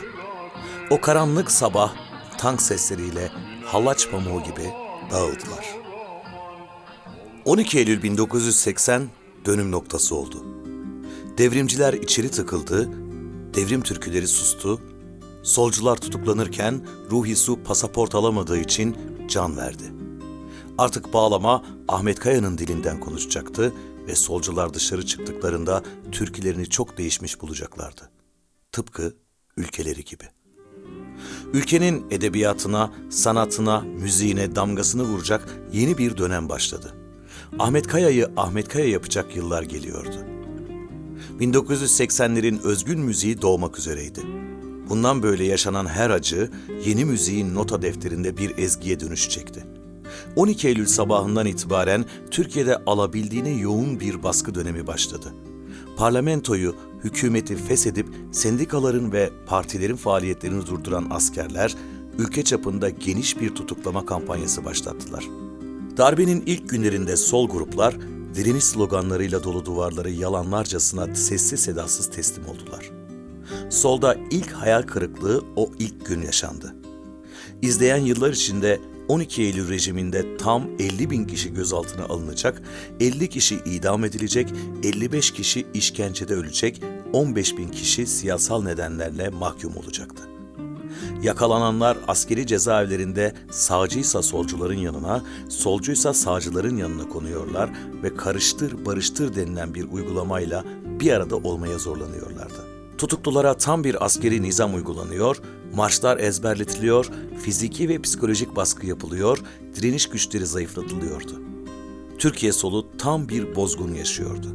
O 0.90 1.00
karanlık 1.00 1.50
sabah 1.50 1.92
tank 2.38 2.62
sesleriyle 2.62 3.30
hallaç 3.68 4.10
pamuğu 4.10 4.42
gibi 4.42 4.72
dağıldılar. 5.10 5.76
12 7.44 7.78
Eylül 7.78 8.02
1980 8.02 9.08
dönüm 9.44 9.70
noktası 9.70 10.14
oldu. 10.14 10.44
Devrimciler 11.38 11.92
içeri 11.92 12.30
tıkıldı, 12.30 12.88
devrim 13.54 13.80
türküleri 13.80 14.28
sustu, 14.28 14.80
solcular 15.42 15.96
tutuklanırken 15.96 16.86
Ruhi 17.10 17.36
Su 17.36 17.62
pasaport 17.62 18.14
alamadığı 18.14 18.58
için 18.58 18.96
can 19.28 19.56
verdi. 19.56 19.92
Artık 20.78 21.12
bağlama 21.12 21.64
Ahmet 21.88 22.18
Kaya'nın 22.18 22.58
dilinden 22.58 23.00
konuşacaktı 23.00 23.72
ve 24.06 24.14
solcular 24.14 24.74
dışarı 24.74 25.06
çıktıklarında 25.06 25.82
türkülerini 26.12 26.70
çok 26.70 26.98
değişmiş 26.98 27.40
bulacaklardı. 27.40 28.10
Tıpkı 28.72 29.16
ülkeleri 29.56 30.04
gibi. 30.04 30.24
Ülkenin 31.52 32.06
edebiyatına, 32.10 32.92
sanatına, 33.10 33.80
müziğine 33.80 34.56
damgasını 34.56 35.02
vuracak 35.02 35.48
yeni 35.72 35.98
bir 35.98 36.16
dönem 36.16 36.48
başladı. 36.48 36.94
Ahmet 37.58 37.86
Kaya'yı 37.86 38.28
Ahmet 38.36 38.68
Kaya 38.68 38.88
yapacak 38.88 39.36
yıllar 39.36 39.62
geliyordu. 39.62 40.16
1980'lerin 41.40 42.62
özgün 42.62 43.00
müziği 43.00 43.42
doğmak 43.42 43.78
üzereydi. 43.78 44.20
Bundan 44.88 45.22
böyle 45.22 45.44
yaşanan 45.44 45.86
her 45.86 46.10
acı 46.10 46.50
yeni 46.86 47.04
müziğin 47.04 47.54
nota 47.54 47.82
defterinde 47.82 48.36
bir 48.36 48.58
ezgiye 48.58 49.00
dönüşecekti. 49.00 49.64
12 50.36 50.68
Eylül 50.68 50.86
sabahından 50.86 51.46
itibaren 51.46 52.04
Türkiye'de 52.30 52.76
alabildiğine 52.86 53.50
yoğun 53.50 54.00
bir 54.00 54.22
baskı 54.22 54.54
dönemi 54.54 54.86
başladı. 54.86 55.34
Parlamentoyu, 55.96 56.74
hükümeti 57.04 57.56
feshedip 57.56 58.06
sendikaların 58.32 59.12
ve 59.12 59.30
partilerin 59.46 59.96
faaliyetlerini 59.96 60.66
durduran 60.66 61.06
askerler 61.10 61.74
ülke 62.18 62.44
çapında 62.44 62.88
geniş 62.88 63.40
bir 63.40 63.54
tutuklama 63.54 64.06
kampanyası 64.06 64.64
başlattılar. 64.64 65.24
Darbenin 65.96 66.42
ilk 66.46 66.68
günlerinde 66.68 67.16
sol 67.16 67.48
gruplar 67.48 67.94
direniş 68.34 68.64
sloganlarıyla 68.64 69.44
dolu 69.44 69.64
duvarları 69.64 70.10
yalanlarcasına 70.10 71.14
sessiz 71.14 71.60
sedasız 71.60 72.10
teslim 72.10 72.44
oldular. 72.46 72.90
Solda 73.70 74.16
ilk 74.30 74.52
hayal 74.52 74.82
kırıklığı 74.82 75.44
o 75.56 75.70
ilk 75.78 76.06
gün 76.06 76.22
yaşandı. 76.22 76.74
İzleyen 77.62 77.96
yıllar 77.96 78.32
içinde 78.32 78.80
12 79.08 79.42
Eylül 79.42 79.68
rejiminde 79.68 80.36
tam 80.36 80.64
50 80.78 81.10
bin 81.10 81.24
kişi 81.24 81.54
gözaltına 81.54 82.04
alınacak, 82.04 82.62
50 83.00 83.28
kişi 83.28 83.54
idam 83.64 84.04
edilecek, 84.04 84.48
55 84.82 85.30
kişi 85.30 85.66
işkencede 85.74 86.34
ölecek, 86.34 86.82
15 87.12 87.56
bin 87.56 87.68
kişi 87.68 88.06
siyasal 88.06 88.62
nedenlerle 88.62 89.28
mahkum 89.28 89.76
olacaktı. 89.76 90.22
Yakalananlar 91.22 91.98
askeri 92.08 92.46
cezaevlerinde 92.46 93.34
sağcıysa 93.50 94.22
solcuların 94.22 94.78
yanına, 94.78 95.22
solcuysa 95.48 96.14
sağcıların 96.14 96.76
yanına 96.76 97.08
konuyorlar 97.08 97.70
ve 98.02 98.16
karıştır 98.16 98.86
barıştır 98.86 99.34
denilen 99.34 99.74
bir 99.74 99.90
uygulamayla 99.90 100.64
bir 100.84 101.12
arada 101.12 101.36
olmaya 101.36 101.78
zorlanıyorlardı. 101.78 102.78
Tutuklulara 102.98 103.54
tam 103.54 103.84
bir 103.84 104.04
askeri 104.04 104.42
nizam 104.42 104.74
uygulanıyor, 104.74 105.36
marşlar 105.74 106.18
ezberletiliyor, 106.18 107.10
fiziki 107.42 107.88
ve 107.88 108.02
psikolojik 108.02 108.56
baskı 108.56 108.86
yapılıyor, 108.86 109.38
direniş 109.74 110.08
güçleri 110.08 110.46
zayıflatılıyordu. 110.46 111.42
Türkiye 112.18 112.52
solu 112.52 112.86
tam 112.98 113.28
bir 113.28 113.56
bozgun 113.56 113.94
yaşıyordu. 113.94 114.46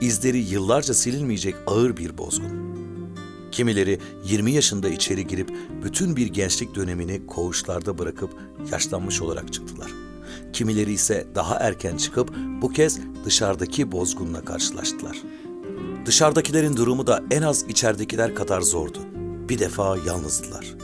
İzleri 0.00 0.38
yıllarca 0.38 0.94
silinmeyecek 0.94 1.54
ağır 1.66 1.96
bir 1.96 2.18
bozgun. 2.18 2.72
Kimileri 3.52 3.98
20 4.24 4.52
yaşında 4.52 4.88
içeri 4.88 5.26
girip 5.26 5.50
bütün 5.84 6.16
bir 6.16 6.26
gençlik 6.26 6.74
dönemini 6.74 7.26
koğuşlarda 7.26 7.98
bırakıp 7.98 8.30
yaşlanmış 8.72 9.22
olarak 9.22 9.52
çıktılar. 9.52 9.90
Kimileri 10.52 10.92
ise 10.92 11.26
daha 11.34 11.54
erken 11.54 11.96
çıkıp 11.96 12.36
bu 12.62 12.72
kez 12.72 12.98
dışarıdaki 13.24 13.92
bozgunla 13.92 14.44
karşılaştılar. 14.44 15.22
Dışarıdakilerin 16.06 16.76
durumu 16.76 17.06
da 17.06 17.24
en 17.30 17.42
az 17.42 17.64
içeridekiler 17.68 18.34
kadar 18.34 18.60
zordu. 18.60 18.98
Bir 19.48 19.58
defa 19.58 19.96
yalnızdılar. 20.06 20.74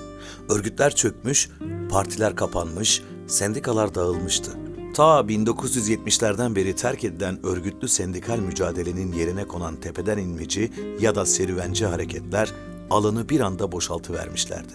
Örgütler 0.48 0.94
çökmüş, 0.94 1.50
partiler 1.90 2.36
kapanmış, 2.36 3.02
sendikalar 3.26 3.94
dağılmıştı. 3.94 4.50
Ta 4.94 5.20
1970'lerden 5.20 6.56
beri 6.56 6.76
terk 6.76 7.04
edilen 7.04 7.46
örgütlü 7.46 7.88
sendikal 7.88 8.38
mücadelenin 8.38 9.12
yerine 9.12 9.44
konan 9.44 9.76
tepeden 9.76 10.18
inmeci 10.18 10.72
ya 11.00 11.14
da 11.14 11.26
serüvenci 11.26 11.86
hareketler 11.86 12.52
alanı 12.90 13.28
bir 13.28 13.40
anda 13.40 13.72
boşaltıvermişlerdi. 13.72 14.72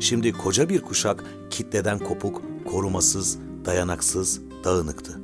Şimdi 0.00 0.32
koca 0.32 0.68
bir 0.68 0.82
kuşak 0.82 1.24
kitleden 1.50 1.98
kopuk, 1.98 2.42
korumasız, 2.70 3.38
dayanaksız, 3.64 4.40
dağınıktı. 4.64 5.23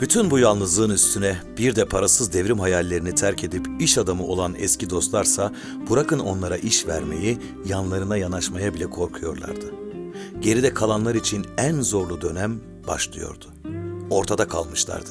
Bütün 0.00 0.30
bu 0.30 0.38
yalnızlığın 0.38 0.90
üstüne 0.90 1.36
bir 1.58 1.76
de 1.76 1.84
parasız 1.84 2.32
devrim 2.32 2.58
hayallerini 2.58 3.14
terk 3.14 3.44
edip 3.44 3.66
iş 3.80 3.98
adamı 3.98 4.26
olan 4.26 4.54
eski 4.58 4.90
dostlarsa 4.90 5.52
bırakın 5.90 6.18
onlara 6.18 6.56
iş 6.56 6.86
vermeyi, 6.86 7.38
yanlarına 7.66 8.16
yanaşmaya 8.16 8.74
bile 8.74 8.90
korkuyorlardı. 8.90 9.74
Geride 10.40 10.74
kalanlar 10.74 11.14
için 11.14 11.46
en 11.58 11.80
zorlu 11.80 12.20
dönem 12.20 12.60
başlıyordu. 12.88 13.44
Ortada 14.10 14.48
kalmışlardı. 14.48 15.10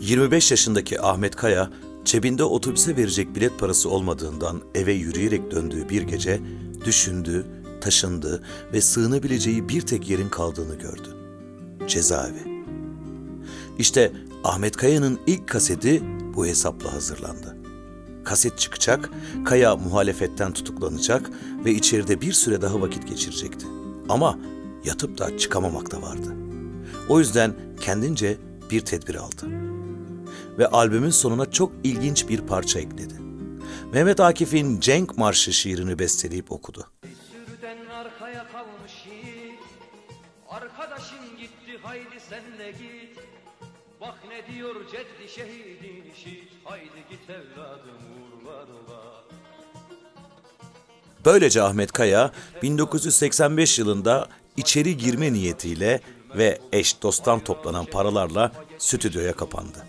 25 0.00 0.50
yaşındaki 0.50 1.00
Ahmet 1.00 1.36
Kaya, 1.36 1.70
cebinde 2.04 2.44
otobüse 2.44 2.96
verecek 2.96 3.34
bilet 3.34 3.58
parası 3.58 3.90
olmadığından 3.90 4.60
eve 4.74 4.92
yürüyerek 4.92 5.50
döndüğü 5.50 5.88
bir 5.88 6.02
gece 6.02 6.40
düşündü, 6.84 7.46
taşındı 7.80 8.42
ve 8.72 8.80
sığınabileceği 8.80 9.68
bir 9.68 9.80
tek 9.80 10.10
yerin 10.10 10.28
kaldığını 10.28 10.74
gördü. 10.74 11.17
Cezaevi. 11.86 12.64
İşte 13.78 14.12
Ahmet 14.44 14.76
Kaya'nın 14.76 15.18
ilk 15.26 15.48
kaseti 15.48 16.02
bu 16.34 16.46
hesapla 16.46 16.92
hazırlandı. 16.92 17.56
Kaset 18.24 18.58
çıkacak, 18.58 19.10
Kaya 19.44 19.76
muhalefetten 19.76 20.52
tutuklanacak 20.52 21.30
ve 21.64 21.72
içeride 21.72 22.20
bir 22.20 22.32
süre 22.32 22.62
daha 22.62 22.80
vakit 22.80 23.08
geçirecekti. 23.08 23.66
Ama 24.08 24.38
yatıp 24.84 25.18
da 25.18 25.38
çıkamamak 25.38 25.90
da 25.90 26.02
vardı. 26.02 26.36
O 27.08 27.18
yüzden 27.18 27.54
kendince 27.80 28.36
bir 28.70 28.80
tedbir 28.80 29.14
aldı. 29.14 29.46
Ve 30.58 30.66
albümün 30.66 31.10
sonuna 31.10 31.50
çok 31.50 31.72
ilginç 31.84 32.28
bir 32.28 32.40
parça 32.40 32.78
ekledi. 32.78 33.14
Mehmet 33.92 34.20
Akif'in 34.20 34.80
Cenk 34.80 35.18
Marşı 35.18 35.52
şiirini 35.52 35.98
besteleyip 35.98 36.52
okudu. 36.52 36.86
Bak 44.00 44.14
ne 44.28 44.54
diyor 44.54 44.74
ceddi 44.90 45.28
şehidin 45.34 46.12
işit 46.16 46.48
Haydi 46.64 47.04
git 47.10 47.30
evladım 47.30 47.98
uğurlarla 48.14 49.24
Böylece 51.24 51.62
Ahmet 51.62 51.92
Kaya 51.92 52.32
1985 52.62 53.78
yılında 53.78 54.28
içeri 54.56 54.96
girme 54.96 55.32
niyetiyle 55.32 56.00
ve 56.34 56.58
eş 56.72 57.02
dosttan 57.02 57.40
toplanan 57.44 57.84
paralarla 57.84 58.52
stüdyoya 58.78 59.32
kapandı 59.32 59.86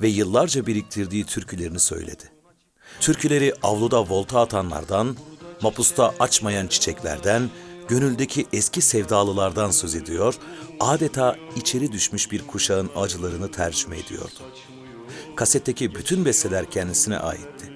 ve 0.00 0.08
yıllarca 0.08 0.66
biriktirdiği 0.66 1.26
türkülerini 1.26 1.78
söyledi. 1.78 2.24
Türküleri 3.00 3.52
avluda 3.62 4.00
volta 4.08 4.40
atanlardan, 4.40 5.16
mapusta 5.62 6.14
açmayan 6.20 6.66
çiçeklerden, 6.66 7.50
gönüldeki 7.88 8.46
eski 8.52 8.80
sevdalılardan 8.80 9.70
söz 9.70 9.94
ediyor, 9.94 10.34
adeta 10.82 11.36
içeri 11.56 11.92
düşmüş 11.92 12.32
bir 12.32 12.46
kuşağın 12.46 12.90
acılarını 12.96 13.50
tercüme 13.50 13.98
ediyordu. 13.98 14.40
Kasetteki 15.36 15.94
bütün 15.94 16.24
besteler 16.24 16.70
kendisine 16.70 17.18
aitti. 17.18 17.72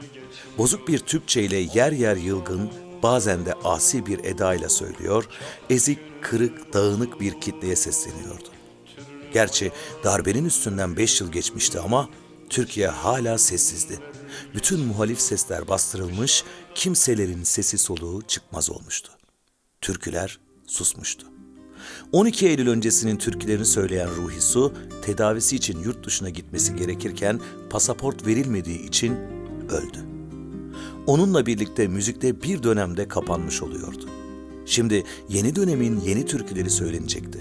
Bozuk 0.59 0.89
bir 0.89 0.99
Türkçe 0.99 1.43
ile 1.43 1.57
yer 1.57 1.93
yer 1.93 2.17
yılgın, 2.17 2.71
bazen 3.03 3.47
de 3.47 3.55
asi 3.65 4.07
bir 4.07 4.25
edayla 4.25 4.69
söylüyor, 4.69 5.29
ezik, 5.71 5.99
kırık, 6.23 6.73
dağınık 6.73 7.21
bir 7.21 7.41
kitleye 7.41 7.77
sesleniyordu. 7.77 8.49
Gerçi 9.33 9.73
darbenin 10.05 10.45
üstünden 10.45 10.97
beş 10.97 11.21
yıl 11.21 11.33
geçmişti 11.33 11.81
ama 11.81 12.09
Türkiye 12.51 12.89
hala 12.89 13.39
sessizdi. 13.39 13.99
Bütün 14.55 14.81
muhalif 14.81 15.21
sesler 15.21 15.69
bastırılmış, 15.69 16.45
kimselerin 16.75 17.43
sesi 17.43 17.79
soluğu 17.79 18.23
çıkmaz 18.23 18.71
olmuştu. 18.71 19.13
Türküler 19.81 20.39
susmuştu. 20.67 21.36
12 22.12 22.47
Eylül 22.47 22.69
öncesinin 22.69 23.16
türkülerini 23.16 23.64
söyleyen 23.64 24.09
Ruhi 24.16 24.40
Su, 24.40 24.73
tedavisi 25.02 25.57
için 25.57 25.78
yurt 25.83 26.07
dışına 26.07 26.31
gitmesi 26.31 26.76
gerekirken 26.76 27.40
pasaport 27.71 28.26
verilmediği 28.26 28.83
için 28.88 29.16
öldü. 29.69 29.99
Onunla 31.07 31.47
birlikte 31.47 31.88
müzikte 31.88 32.43
bir 32.43 32.62
dönemde 32.62 33.09
kapanmış 33.09 33.62
oluyordu. 33.62 34.09
Şimdi 34.66 35.05
yeni 35.28 35.57
dönemin 35.57 36.00
yeni 36.00 36.26
türküleri 36.26 36.71
söylenecekti. 36.71 37.38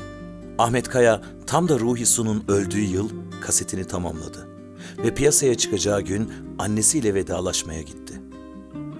Ahmet 0.57 0.89
Kaya 0.89 1.21
tam 1.47 1.69
da 1.69 1.79
Ruhi 1.79 2.05
Su'nun 2.05 2.43
öldüğü 2.47 2.81
yıl 2.81 3.09
kasetini 3.41 3.85
tamamladı 3.85 4.47
ve 4.97 5.13
piyasaya 5.13 5.55
çıkacağı 5.55 6.01
gün 6.01 6.29
annesiyle 6.59 7.13
vedalaşmaya 7.13 7.81
gitti. 7.81 8.21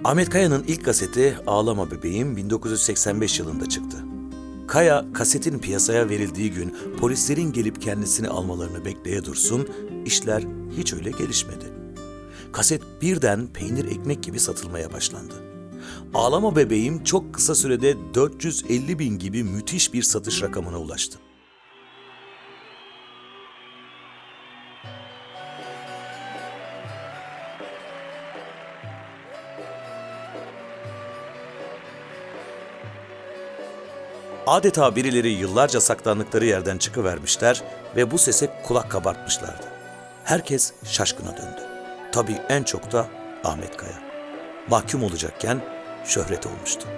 Ahmet 0.04 0.30
Kaya'nın 0.30 0.64
ilk 0.68 0.84
kaseti 0.84 1.36
Ağlama 1.46 1.90
Bebeğim 1.90 2.36
1985 2.36 3.38
yılında 3.38 3.68
çıktı. 3.68 3.96
Kaya 4.66 5.04
kasetin 5.12 5.58
piyasaya 5.58 6.08
verildiği 6.08 6.50
gün 6.50 6.76
polislerin 7.00 7.52
gelip 7.52 7.82
kendisini 7.82 8.28
almalarını 8.28 8.84
bekleye 8.84 9.24
dursun, 9.24 9.68
işler 10.04 10.42
hiç 10.76 10.94
öyle 10.94 11.10
gelişmedi. 11.10 11.64
Kaset 12.52 12.82
birden 13.02 13.46
peynir 13.46 13.84
ekmek 13.84 14.22
gibi 14.22 14.40
satılmaya 14.40 14.92
başlandı. 14.92 15.34
Ağlama 16.14 16.56
Bebeğim 16.56 17.04
çok 17.04 17.34
kısa 17.34 17.54
sürede 17.54 17.96
450 18.14 18.98
bin 18.98 19.18
gibi 19.18 19.44
müthiş 19.44 19.94
bir 19.94 20.02
satış 20.02 20.42
rakamına 20.42 20.80
ulaştı. 20.80 21.18
Adeta 34.46 34.96
birileri 34.96 35.28
yıllarca 35.28 35.80
saklandıkları 35.80 36.44
yerden 36.44 36.78
çıkıvermişler 36.78 37.62
ve 37.96 38.10
bu 38.10 38.18
sese 38.18 38.62
kulak 38.66 38.90
kabartmışlardı. 38.90 39.66
Herkes 40.24 40.72
şaşkına 40.84 41.36
döndü. 41.36 41.60
Tabii 42.12 42.38
en 42.48 42.62
çok 42.62 42.92
da 42.92 43.08
Ahmet 43.44 43.76
Kaya. 43.76 44.02
Mahkum 44.70 45.02
olacakken 45.02 45.60
şöhret 46.04 46.46
olmuştu. 46.46 46.88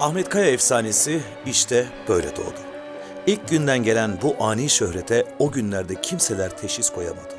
Ahmet 0.00 0.28
Kaya 0.28 0.46
efsanesi 0.46 1.22
işte 1.46 1.86
böyle 2.08 2.36
doğdu. 2.36 2.60
İlk 3.26 3.48
günden 3.48 3.82
gelen 3.82 4.18
bu 4.22 4.36
ani 4.44 4.68
şöhrete 4.68 5.34
o 5.38 5.52
günlerde 5.52 6.00
kimseler 6.00 6.58
teşhis 6.58 6.90
koyamadı. 6.90 7.34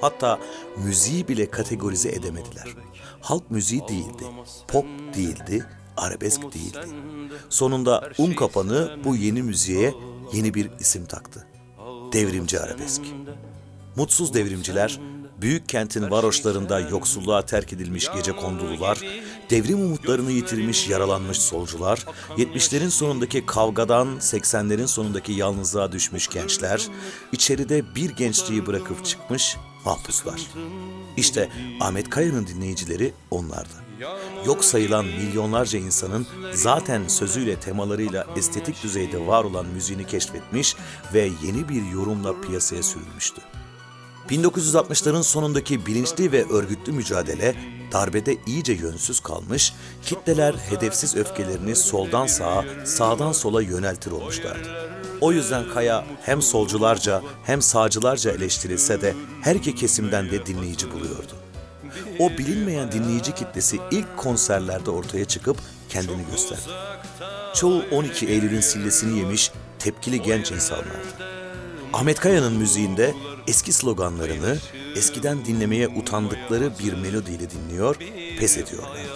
Hatta 0.00 0.38
müziği 0.76 1.28
bile 1.28 1.50
kategorize 1.50 2.08
edemediler. 2.08 2.66
Halk 3.20 3.50
müziği 3.50 3.88
değildi, 3.88 4.24
pop 4.68 4.86
değildi, 5.16 5.66
arabesk 5.96 6.42
değildi. 6.42 6.88
Sonunda 7.50 8.10
un 8.18 8.32
kapanı 8.32 8.98
bu 9.04 9.16
yeni 9.16 9.42
müziğe 9.42 9.94
yeni 10.32 10.54
bir 10.54 10.70
isim 10.80 11.06
taktı. 11.06 11.46
Devrimci 12.12 12.60
arabesk. 12.60 13.02
Mutsuz 13.96 14.34
devrimciler, 14.34 15.00
büyük 15.40 15.68
kentin 15.68 16.10
varoşlarında 16.10 16.80
yoksulluğa 16.80 17.46
terk 17.46 17.72
edilmiş 17.72 18.10
gece 18.16 18.32
kondulular, 18.32 18.98
devrim 19.50 19.80
umutlarını 19.80 20.32
yitirmiş 20.32 20.88
yaralanmış 20.88 21.38
solcular, 21.38 22.06
70'lerin 22.36 22.90
sonundaki 22.90 23.46
kavgadan 23.46 24.08
80'lerin 24.08 24.86
sonundaki 24.86 25.32
yalnızlığa 25.32 25.92
düşmüş 25.92 26.28
gençler, 26.28 26.88
içeride 27.32 27.94
bir 27.94 28.10
gençliği 28.10 28.66
bırakıp 28.66 29.04
çıkmış 29.04 29.56
mahpuslar. 29.84 30.40
İşte 31.16 31.48
Ahmet 31.80 32.10
Kaya'nın 32.10 32.46
dinleyicileri 32.46 33.12
onlardı. 33.30 33.83
Yok 34.46 34.64
sayılan 34.64 35.04
milyonlarca 35.04 35.78
insanın 35.78 36.26
zaten 36.52 37.08
sözüyle 37.08 37.60
temalarıyla 37.60 38.26
estetik 38.36 38.82
düzeyde 38.82 39.26
var 39.26 39.44
olan 39.44 39.66
müziğini 39.66 40.06
keşfetmiş 40.06 40.76
ve 41.14 41.30
yeni 41.42 41.68
bir 41.68 41.86
yorumla 41.92 42.40
piyasaya 42.40 42.82
sürülmüştü. 42.82 43.40
1960'ların 44.28 45.22
sonundaki 45.22 45.86
bilinçli 45.86 46.32
ve 46.32 46.48
örgütlü 46.48 46.92
mücadele 46.92 47.54
darbede 47.92 48.36
iyice 48.46 48.72
yönsüz 48.72 49.20
kalmış, 49.20 49.72
kitleler 50.02 50.54
hedefsiz 50.54 51.16
öfkelerini 51.16 51.76
soldan 51.76 52.26
sağa, 52.26 52.64
sağdan 52.84 53.32
sola 53.32 53.62
yöneltir 53.62 54.10
olmuşlardı. 54.10 54.68
O 55.20 55.32
yüzden 55.32 55.68
Kaya 55.68 56.04
hem 56.22 56.42
solcularca 56.42 57.22
hem 57.44 57.62
sağcılarca 57.62 58.30
eleştirilse 58.30 59.00
de 59.00 59.14
her 59.42 59.54
iki 59.54 59.74
kesimden 59.74 60.30
de 60.30 60.46
dinleyici 60.46 60.92
buluyordu. 60.92 61.43
O 62.18 62.30
bilinmeyen 62.30 62.92
dinleyici 62.92 63.34
kitlesi 63.34 63.78
ilk 63.90 64.16
konserlerde 64.16 64.90
ortaya 64.90 65.24
çıkıp 65.24 65.56
kendini 65.88 66.22
gösterdi. 66.30 66.62
Çoğu 67.54 67.82
12 67.90 68.26
Eylül'ün 68.26 68.60
sillesini 68.60 69.18
yemiş 69.18 69.52
tepkili 69.78 70.22
genç 70.22 70.52
insanlardı. 70.52 71.34
Ahmet 71.92 72.20
Kaya'nın 72.20 72.52
müziğinde 72.52 73.14
eski 73.48 73.72
sloganlarını 73.72 74.58
eskiden 74.96 75.44
dinlemeye 75.44 75.88
utandıkları 75.88 76.72
bir 76.78 76.92
melodiyle 76.92 77.50
dinliyor, 77.50 77.96
pes 78.38 78.58
ediyorlardı. 78.58 79.08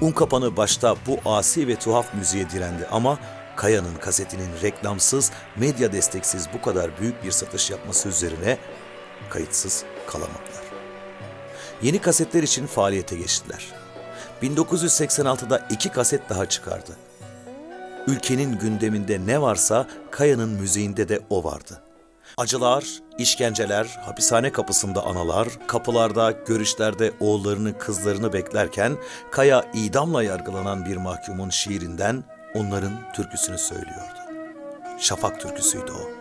Un 0.00 0.12
kapanı 0.12 0.56
başta 0.56 0.96
bu 1.06 1.30
asi 1.30 1.68
ve 1.68 1.76
tuhaf 1.76 2.14
müziğe 2.14 2.50
direndi 2.50 2.86
ama 2.90 3.18
Kaya'nın 3.56 3.94
kasetinin 3.94 4.50
reklamsız, 4.62 5.30
medya 5.56 5.92
desteksiz 5.92 6.46
bu 6.54 6.62
kadar 6.62 7.00
büyük 7.00 7.24
bir 7.24 7.30
satış 7.30 7.70
yapması 7.70 8.08
üzerine 8.08 8.58
kayıtsız 9.30 9.84
kalamadılar. 10.06 10.49
Yeni 11.82 12.00
kasetler 12.00 12.42
için 12.42 12.66
faaliyete 12.66 13.16
geçtiler. 13.16 13.66
1986'da 14.42 15.66
iki 15.70 15.88
kaset 15.88 16.30
daha 16.30 16.46
çıkardı. 16.46 16.96
Ülkenin 18.06 18.58
gündeminde 18.58 19.26
ne 19.26 19.42
varsa 19.42 19.86
Kaya'nın 20.10 20.48
müziğinde 20.48 21.08
de 21.08 21.20
o 21.30 21.44
vardı. 21.44 21.82
Acılar, 22.36 22.84
işkenceler, 23.18 23.84
hapishane 24.04 24.52
kapısında 24.52 25.06
analar, 25.06 25.48
kapılarda, 25.66 26.30
görüşlerde 26.30 27.12
oğullarını, 27.20 27.78
kızlarını 27.78 28.32
beklerken 28.32 28.96
Kaya 29.30 29.64
idamla 29.74 30.22
yargılanan 30.22 30.86
bir 30.86 30.96
mahkumun 30.96 31.50
şiirinden 31.50 32.24
onların 32.54 33.12
türküsünü 33.14 33.58
söylüyordu. 33.58 34.18
Şafak 34.98 35.40
türküsüydü 35.40 35.92
o. 35.92 36.19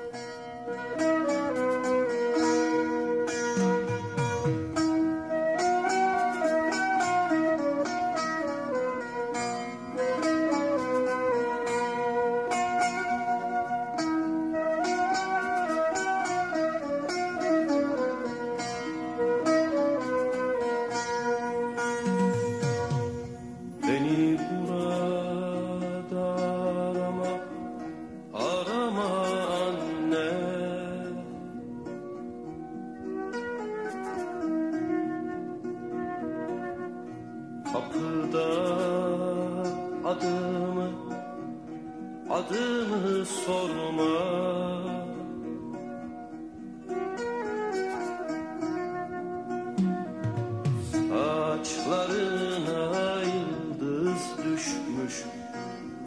Saçlarına 51.90 53.22
yıldız 53.22 54.24
düşmüş. 54.38 55.26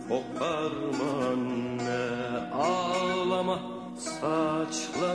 Koparma 0.09 1.27
anne 1.27 2.05
ağlama 2.55 3.59
Saçlarına 3.99 5.11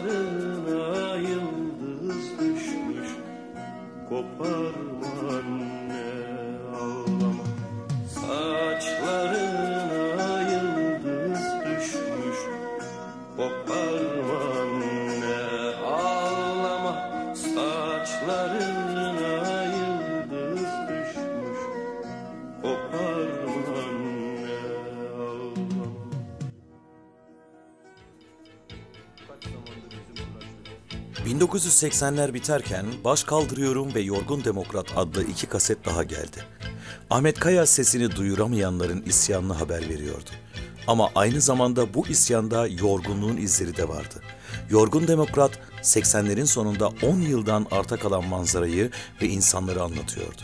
yıldız 1.16 2.40
düşmüş. 2.40 3.10
Koparma 4.10 5.12
anne 5.30 5.77
1980'ler 31.38 32.34
biterken 32.34 32.86
Baş 33.04 33.24
Kaldırıyorum 33.24 33.96
ve 33.96 34.02
Yorgun 34.02 34.44
Demokrat 34.44 34.98
adlı 34.98 35.24
iki 35.24 35.48
kaset 35.48 35.86
daha 35.86 36.04
geldi. 36.04 36.44
Ahmet 37.10 37.40
Kaya 37.40 37.66
sesini 37.66 38.16
duyuramayanların 38.16 39.04
isyanını 39.04 39.54
haber 39.54 39.90
veriyordu. 39.90 40.30
Ama 40.88 41.10
aynı 41.16 41.42
zamanda 41.42 41.94
bu 41.94 42.08
isyanda 42.08 42.68
yorgunluğun 42.68 43.38
izleri 43.38 43.78
de 43.78 43.90
vardı. 43.90 44.22
Yorgun 44.70 45.08
Demokrat 45.08 45.52
80'lerin 45.82 46.46
sonunda 46.46 46.88
10 46.88 47.20
yıldan 47.22 47.68
arta 47.72 47.98
kalan 47.98 48.26
manzarayı 48.26 48.92
ve 49.22 49.28
insanları 49.28 49.84
anlatıyordu. 49.84 50.42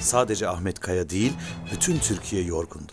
Sadece 0.00 0.48
Ahmet 0.48 0.80
Kaya 0.80 1.10
değil, 1.10 1.32
bütün 1.72 1.98
Türkiye 1.98 2.42
yorgundu. 2.42 2.92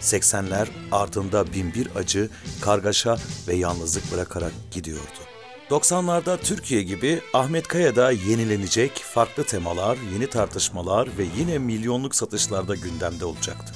80'ler 0.00 0.66
ardında 0.92 1.52
binbir 1.52 1.88
acı, 1.96 2.30
kargaşa 2.60 3.18
ve 3.48 3.54
yalnızlık 3.54 4.12
bırakarak 4.12 4.52
gidiyordu. 4.70 5.33
90'larda 5.70 6.38
Türkiye 6.40 6.82
gibi 6.82 7.20
Ahmet 7.34 7.68
Kaya'da 7.68 8.10
yenilenecek 8.10 8.92
farklı 8.96 9.44
temalar, 9.44 9.98
yeni 10.12 10.26
tartışmalar 10.26 11.08
ve 11.18 11.26
yine 11.38 11.58
milyonluk 11.58 12.14
satışlarda 12.14 12.74
gündemde 12.74 13.24
olacaktı. 13.24 13.74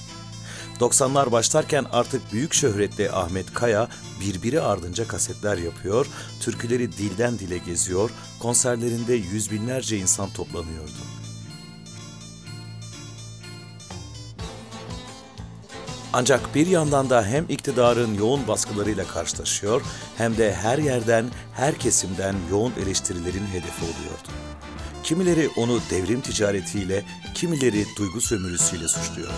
90'lar 0.81 1.33
başlarken 1.33 1.87
artık 1.93 2.33
büyük 2.33 2.55
şöhretli 2.55 3.11
Ahmet 3.11 3.55
Kaya 3.55 3.89
birbiri 4.21 4.61
ardınca 4.61 5.09
kasetler 5.09 5.59
yapıyor, 5.59 6.07
türküleri 6.41 6.93
dilden 6.93 7.39
dile 7.39 7.59
geziyor, 7.59 8.11
konserlerinde 8.39 9.15
yüz 9.15 9.51
binlerce 9.51 9.99
insan 9.99 10.31
toplanıyordu. 10.31 11.18
Ancak 16.13 16.55
bir 16.55 16.67
yandan 16.67 17.11
da 17.11 17.25
hem 17.25 17.45
iktidarın 17.49 18.15
yoğun 18.15 18.49
baskılarıyla 18.49 19.07
karşılaşıyor 19.07 19.83
hem 20.17 20.37
de 20.37 20.55
her 20.55 20.79
yerden, 20.79 21.25
her 21.55 21.79
kesimden 21.79 22.35
yoğun 22.51 22.73
eleştirilerin 22.83 23.47
hedefi 23.47 23.85
oluyordu. 23.85 24.29
Kimileri 25.05 25.49
onu 25.57 25.81
devrim 25.91 26.21
ticaretiyle, 26.21 27.05
kimileri 27.35 27.85
duygu 27.99 28.21
sömürüsüyle 28.21 28.89
suçluyordu. 28.89 29.33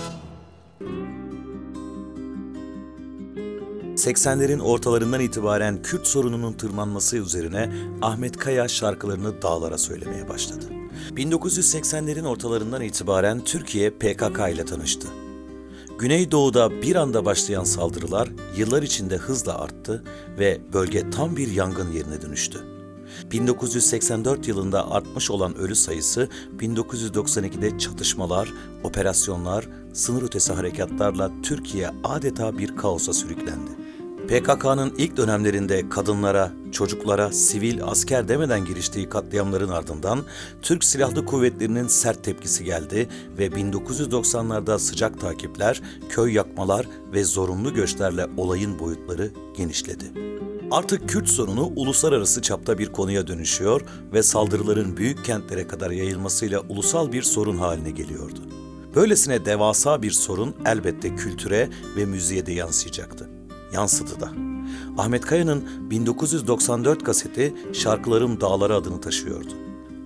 80'lerin 4.00 4.60
ortalarından 4.60 5.20
itibaren 5.20 5.82
Kürt 5.82 6.06
sorununun 6.06 6.52
tırmanması 6.52 7.16
üzerine 7.16 7.72
Ahmet 8.02 8.36
Kaya 8.36 8.68
şarkılarını 8.68 9.42
dağlara 9.42 9.78
söylemeye 9.78 10.28
başladı. 10.28 10.64
1980'lerin 11.10 12.26
ortalarından 12.26 12.82
itibaren 12.82 13.44
Türkiye 13.44 13.90
PKK 13.90 14.38
ile 14.52 14.64
tanıştı. 14.64 15.08
Güneydoğu'da 16.00 16.82
bir 16.82 16.96
anda 16.96 17.24
başlayan 17.24 17.64
saldırılar 17.64 18.28
yıllar 18.56 18.82
içinde 18.82 19.16
hızla 19.16 19.58
arttı 19.58 20.04
ve 20.38 20.60
bölge 20.72 21.10
tam 21.10 21.36
bir 21.36 21.50
yangın 21.50 21.92
yerine 21.92 22.22
dönüştü. 22.22 22.64
1984 23.32 24.48
yılında 24.48 24.90
artmış 24.90 25.30
olan 25.30 25.56
ölü 25.56 25.74
sayısı 25.74 26.28
1992'de 26.58 27.78
çatışmalar, 27.78 28.52
operasyonlar, 28.84 29.68
sınır 29.92 30.22
ötesi 30.22 30.52
harekatlarla 30.52 31.30
Türkiye 31.42 31.90
adeta 32.04 32.58
bir 32.58 32.76
kaosa 32.76 33.12
sürüklendi. 33.12 33.70
PKK'nın 34.28 34.94
ilk 34.98 35.16
dönemlerinde 35.16 35.88
kadınlara, 35.88 36.52
çocuklara, 36.72 37.32
sivil, 37.32 37.84
asker 37.84 38.28
demeden 38.28 38.64
giriştiği 38.64 39.08
katliamların 39.08 39.68
ardından 39.68 40.22
Türk 40.62 40.84
Silahlı 40.84 41.26
Kuvvetleri'nin 41.26 41.86
sert 41.86 42.24
tepkisi 42.24 42.64
geldi 42.64 43.08
ve 43.38 43.46
1990'larda 43.46 44.78
sıcak 44.78 45.20
takipler, 45.20 45.82
köy 46.08 46.32
yakmalar 46.32 46.86
ve 47.12 47.24
zorunlu 47.24 47.74
göçlerle 47.74 48.26
olayın 48.36 48.78
boyutları 48.78 49.30
genişledi. 49.56 50.04
Artık 50.70 51.08
Kürt 51.08 51.28
sorunu 51.28 51.72
uluslararası 51.76 52.42
çapta 52.42 52.78
bir 52.78 52.92
konuya 52.92 53.26
dönüşüyor 53.26 53.80
ve 54.12 54.22
saldırıların 54.22 54.96
büyük 54.96 55.24
kentlere 55.24 55.66
kadar 55.66 55.90
yayılmasıyla 55.90 56.60
ulusal 56.68 57.12
bir 57.12 57.22
sorun 57.22 57.56
haline 57.56 57.90
geliyordu. 57.90 58.40
Böylesine 58.94 59.44
devasa 59.44 60.02
bir 60.02 60.10
sorun 60.10 60.54
elbette 60.66 61.16
kültüre 61.16 61.68
ve 61.96 62.04
müziğe 62.04 62.46
de 62.46 62.52
yansıyacaktı. 62.52 63.28
Yansıdı 63.72 64.20
da. 64.20 64.49
Ahmet 64.98 65.26
Kaya'nın 65.26 65.90
1994 65.90 67.04
kaseti 67.04 67.54
Şarkılarım 67.72 68.40
Dağları 68.40 68.74
adını 68.74 69.00
taşıyordu. 69.00 69.52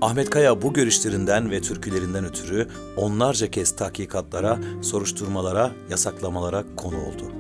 Ahmet 0.01 0.31
Kaya 0.31 0.63
bu 0.63 0.73
görüşlerinden 0.73 1.51
ve 1.51 1.61
türkülerinden 1.61 2.25
ötürü 2.25 2.69
onlarca 2.97 3.51
kez 3.51 3.77
tahkikatlara, 3.77 4.59
soruşturmalara, 4.83 5.73
yasaklamalara 5.91 6.65
konu 6.77 6.97
oldu. 6.97 7.33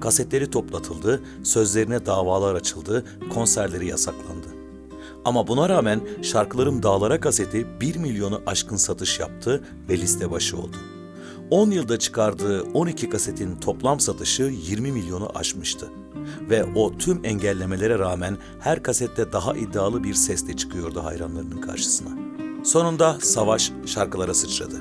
Kasetleri 0.00 0.50
toplatıldı, 0.50 1.22
sözlerine 1.42 2.06
davalar 2.06 2.54
açıldı, 2.54 3.04
konserleri 3.34 3.86
yasaklandı. 3.86 4.46
Ama 5.24 5.48
buna 5.48 5.68
rağmen 5.68 6.00
Şarkılarım 6.22 6.82
Dağlara 6.82 7.20
kaseti 7.20 7.66
1 7.80 7.96
milyonu 7.96 8.42
aşkın 8.46 8.76
satış 8.76 9.20
yaptı 9.20 9.64
ve 9.88 9.98
liste 9.98 10.30
başı 10.30 10.56
oldu. 10.56 10.76
10 11.50 11.70
yılda 11.70 11.98
çıkardığı 11.98 12.62
12 12.62 13.10
kasetin 13.10 13.56
toplam 13.56 14.00
satışı 14.00 14.42
20 14.42 14.92
milyonu 14.92 15.30
aşmıştı. 15.34 15.90
Ve 16.50 16.64
o 16.74 16.98
tüm 16.98 17.24
engellemelere 17.24 17.98
rağmen 17.98 18.36
her 18.60 18.82
kasette 18.82 19.32
daha 19.32 19.56
iddialı 19.56 20.04
bir 20.04 20.14
sesle 20.14 20.56
çıkıyordu 20.56 21.04
hayranlarının 21.04 21.60
karşısına. 21.60 22.10
Sonunda 22.64 23.18
savaş 23.20 23.72
şarkılara 23.86 24.34
sıçradı. 24.34 24.76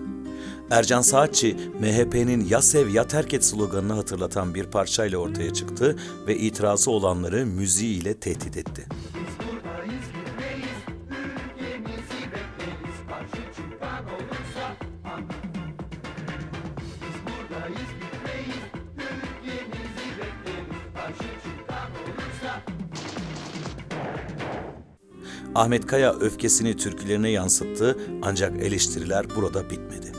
Ercan 0.71 1.01
Saatçi, 1.01 1.57
MHP'nin 1.79 2.45
ya 2.45 2.61
sev 2.61 2.89
ya 2.89 3.07
terk 3.07 3.33
et 3.33 3.45
sloganını 3.45 3.93
hatırlatan 3.93 4.55
bir 4.55 4.63
parçayla 4.63 5.17
ortaya 5.17 5.53
çıktı 5.53 5.95
ve 6.27 6.37
itirazı 6.37 6.91
olanları 6.91 7.45
müziğiyle 7.45 8.13
tehdit 8.13 8.57
etti. 8.57 8.85
Ahmet 25.55 25.87
Kaya 25.87 26.13
öfkesini 26.13 26.77
türkülerine 26.77 27.29
yansıttı 27.29 27.97
ancak 28.21 28.63
eleştiriler 28.63 29.25
burada 29.35 29.69
bitmedi. 29.69 30.11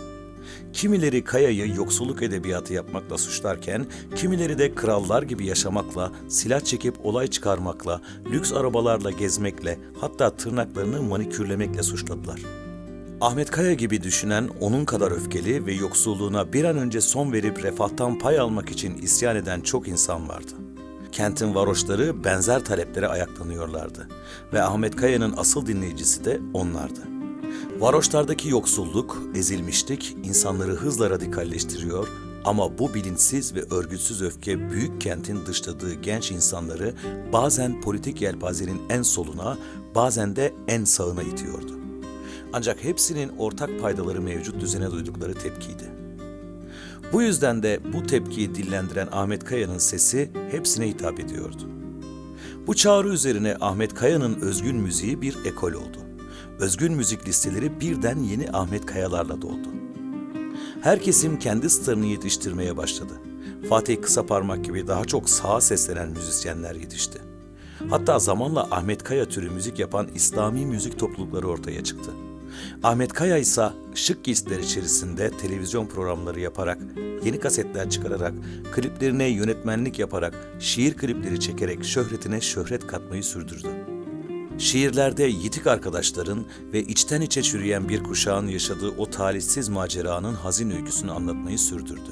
Kimileri 0.73 1.25
Kaya'yı 1.25 1.75
yoksulluk 1.75 2.23
edebiyatı 2.23 2.75
yapmakla 2.75 3.19
suçlarken, 3.19 3.87
kimileri 4.17 4.59
de 4.59 4.75
krallar 4.75 5.23
gibi 5.23 5.47
yaşamakla, 5.47 6.13
silah 6.29 6.61
çekip 6.61 7.07
olay 7.07 7.27
çıkarmakla, 7.27 8.01
lüks 8.31 8.53
arabalarla 8.53 9.11
gezmekle, 9.11 9.79
hatta 10.01 10.31
tırnaklarını 10.31 11.03
manikürlemekle 11.03 11.83
suçladılar. 11.83 12.41
Ahmet 13.21 13.51
Kaya 13.51 13.75
gibi 13.75 14.03
düşünen, 14.03 14.49
onun 14.61 14.85
kadar 14.85 15.11
öfkeli 15.11 15.67
ve 15.67 15.73
yoksulluğuna 15.73 16.53
bir 16.53 16.65
an 16.65 16.79
önce 16.79 17.01
son 17.01 17.33
verip 17.33 17.65
refahtan 17.65 18.19
pay 18.19 18.39
almak 18.39 18.71
için 18.71 18.99
isyan 18.99 19.37
eden 19.37 19.61
çok 19.61 19.89
insan 19.89 20.29
vardı. 20.29 20.53
Kentin 21.13 21.55
varoşları 21.55 22.25
benzer 22.25 22.65
taleplere 22.65 23.09
ayaklanıyorlardı 23.09 24.09
ve 24.53 24.63
Ahmet 24.63 24.97
Kaya'nın 24.97 25.35
asıl 25.37 25.67
dinleyicisi 25.67 26.25
de 26.25 26.41
onlardı. 26.55 27.01
Varoşlardaki 27.79 28.49
yoksulluk, 28.49 29.23
ezilmişlik 29.35 30.17
insanları 30.25 30.73
hızla 30.73 31.11
radikalleştiriyor 31.11 32.09
ama 32.45 32.79
bu 32.79 32.95
bilinçsiz 32.95 33.55
ve 33.55 33.63
örgütsüz 33.71 34.23
öfke 34.23 34.71
büyük 34.71 35.01
kentin 35.01 35.47
dışladığı 35.47 35.95
genç 35.95 36.31
insanları 36.31 36.95
bazen 37.33 37.81
politik 37.81 38.23
yelpazenin 38.23 38.83
en 38.91 39.03
soluna, 39.03 39.59
bazen 39.95 40.37
de 40.37 40.55
en 40.69 40.85
sağına 40.85 41.23
itiyordu. 41.23 41.73
Ancak 42.53 42.85
hepsinin 42.85 43.33
ortak 43.39 43.81
paydaları 43.81 44.21
mevcut 44.21 44.61
düzene 44.61 44.91
duydukları 44.91 45.35
tepkiydi. 45.35 46.00
Bu 47.13 47.23
yüzden 47.23 47.63
de 47.63 47.81
bu 47.93 48.07
tepkiyi 48.07 48.55
dillendiren 48.55 49.09
Ahmet 49.13 49.45
Kaya'nın 49.45 49.79
sesi 49.79 50.31
hepsine 50.51 50.89
hitap 50.89 51.21
ediyordu. 51.21 51.69
Bu 52.67 52.75
çağrı 52.75 53.09
üzerine 53.09 53.57
Ahmet 53.61 53.95
Kaya'nın 53.95 54.41
özgün 54.41 54.77
müziği 54.77 55.23
bir 55.23 55.37
ekol 55.45 55.73
oldu. 55.73 55.99
Özgün 56.59 56.93
müzik 56.93 57.29
listeleri 57.29 57.81
birden 57.81 58.19
yeni 58.19 58.51
Ahmet 58.53 58.87
Kayalarla 58.87 59.43
doldu. 59.43 59.69
Her 60.81 61.03
kesim 61.03 61.39
kendi 61.39 61.71
starını 61.71 62.07
yetiştirmeye 62.07 62.77
başladı. 62.77 63.13
Fatih 63.69 64.03
Kısaparmak 64.03 64.65
gibi 64.65 64.87
daha 64.87 65.05
çok 65.05 65.31
sağa 65.31 65.61
seslenen 65.61 66.09
müzisyenler 66.09 66.75
yetişti. 66.75 67.19
Hatta 67.91 68.19
zamanla 68.19 68.69
Ahmet 68.71 69.03
Kaya 69.03 69.29
türü 69.29 69.51
müzik 69.51 69.79
yapan 69.79 70.09
İslami 70.15 70.67
müzik 70.67 70.99
toplulukları 70.99 71.49
ortaya 71.49 71.85
çıktı. 71.85 72.11
Ahmet 72.83 73.13
Kaya 73.13 73.39
ise 73.39 73.69
şık 73.95 74.25
giysiler 74.25 74.59
içerisinde 74.59 75.31
televizyon 75.31 75.87
programları 75.87 76.41
yaparak, 76.41 76.79
yeni 77.25 77.41
kasetler 77.41 77.91
çıkararak, 77.91 78.35
kliplerine 78.73 79.27
yönetmenlik 79.27 79.99
yaparak, 79.99 80.35
şiir 80.61 80.95
klipleri 80.95 81.41
çekerek 81.41 81.85
şöhretine 81.85 82.41
şöhret 82.41 82.87
katmayı 82.87 83.25
sürdürdü. 83.25 83.69
Şiirlerde 84.59 85.25
yitik 85.25 85.67
arkadaşların 85.67 86.47
ve 86.73 86.83
içten 86.83 87.21
içe 87.21 87.43
çürüyen 87.43 87.89
bir 87.89 88.03
kuşağın 88.03 88.47
yaşadığı 88.47 88.89
o 88.99 89.11
talihsiz 89.11 89.69
maceranın 89.69 90.35
hazin 90.35 90.71
öyküsünü 90.71 91.11
anlatmayı 91.11 91.59
sürdürdü. 91.59 92.11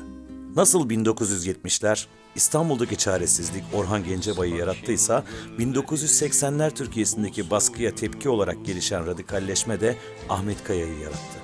Nasıl 0.57 0.91
1970'ler 0.91 2.07
İstanbul'daki 2.35 2.97
çaresizlik 2.97 3.65
Orhan 3.75 4.05
Gencebay'ı 4.05 4.57
yarattıysa 4.57 5.25
1980'ler 5.59 6.75
Türkiye'sindeki 6.75 7.51
baskıya 7.51 7.95
tepki 7.95 8.29
olarak 8.29 8.65
gelişen 8.65 9.07
radikalleşme 9.07 9.81
de 9.81 9.97
Ahmet 10.29 10.65
Kaya'yı 10.65 10.99
yarattı. 10.99 11.39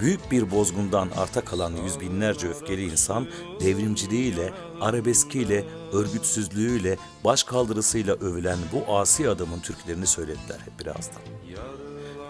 Büyük 0.00 0.30
bir 0.30 0.50
bozgundan 0.50 1.08
arta 1.16 1.40
kalan 1.40 1.72
yüz 1.84 2.00
binlerce 2.00 2.48
öfkeli 2.48 2.84
insan 2.84 3.28
devrimciliğiyle, 3.60 4.52
arabeskiyle, 4.80 5.64
örgütsüzlüğüyle, 5.92 6.96
başkaldırısıyla 7.24 8.14
övülen 8.14 8.58
bu 8.72 8.96
asi 8.96 9.28
adamın 9.28 9.60
türkülerini 9.60 10.06
söylediler 10.06 10.58
hep 10.64 10.80
birazdan. 10.80 11.22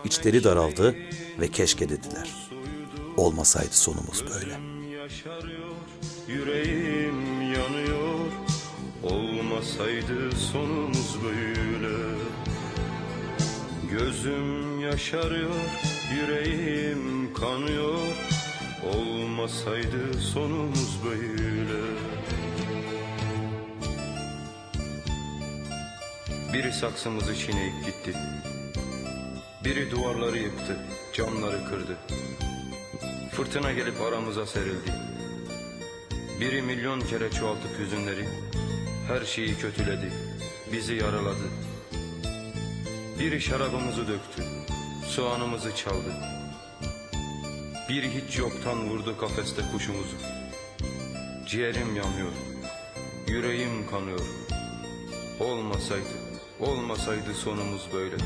İçleri 0.04 0.44
daraldı 0.44 0.94
ve 1.40 1.48
keşke 1.48 1.88
dediler. 1.88 2.30
Olmasaydı 3.16 3.72
sonumuz 3.74 4.24
böyle. 4.34 4.52
Yaşarıyor, 4.96 5.74
yanıyor 6.28 6.83
Olmasaydı 9.64 10.36
sonumuz 10.36 11.16
böyle. 11.24 11.96
Gözüm 13.90 14.80
yaşarıyor, 14.80 15.54
yüreğim 16.14 17.34
kanıyor. 17.34 17.98
Olmasaydı 18.94 20.20
sonumuz 20.20 20.98
böyle. 21.04 21.80
Biri 26.52 26.72
saksımızı 26.72 27.36
çiğneyip 27.36 27.84
gitti. 27.84 28.18
Biri 29.64 29.90
duvarları 29.90 30.38
yıktı, 30.38 30.76
camları 31.12 31.64
kırdı. 31.68 31.96
Fırtına 33.32 33.72
gelip 33.72 34.00
aramıza 34.00 34.46
serildi. 34.46 34.92
Biri 36.40 36.62
milyon 36.62 37.00
kere 37.00 37.30
çoğaltıp 37.30 37.78
hüzünleri, 37.78 38.28
her 39.08 39.24
şeyi 39.24 39.58
kötüledi, 39.58 40.12
bizi 40.72 40.94
yaraladı. 40.94 41.44
Biri 43.18 43.40
şarabımızı 43.40 44.08
döktü, 44.08 44.42
soğanımızı 45.06 45.76
çaldı. 45.76 46.14
Biri 47.88 48.10
hiç 48.10 48.38
yoktan 48.38 48.88
vurdu 48.90 49.18
kafeste 49.18 49.62
kuşumuzu. 49.72 50.16
Ciğerim 51.46 51.96
yanıyor, 51.96 52.32
yüreğim 53.28 53.86
kanıyor. 53.90 54.20
Olmasaydı, 55.40 56.04
olmasaydı 56.60 57.34
sonumuz 57.34 57.88
böyle. 57.92 58.16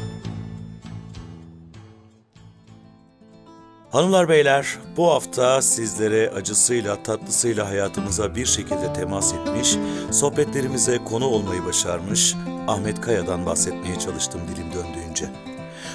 Hanımlar 3.98 4.28
beyler 4.28 4.78
bu 4.96 5.11
hafta 5.11 5.62
sizlere 5.62 6.30
acısıyla 6.30 7.02
tatlısıyla 7.02 7.68
hayatımıza 7.68 8.34
bir 8.34 8.46
şekilde 8.46 8.92
temas 8.92 9.34
etmiş, 9.34 9.76
sohbetlerimize 10.11 10.98
konu 11.04 11.26
olmayı 11.26 11.64
başarmış 11.64 12.34
Ahmet 12.68 13.00
Kaya'dan 13.00 13.46
bahsetmeye 13.46 13.98
çalıştım 13.98 14.40
dilim 14.54 14.66
döndüğünce. 14.72 15.26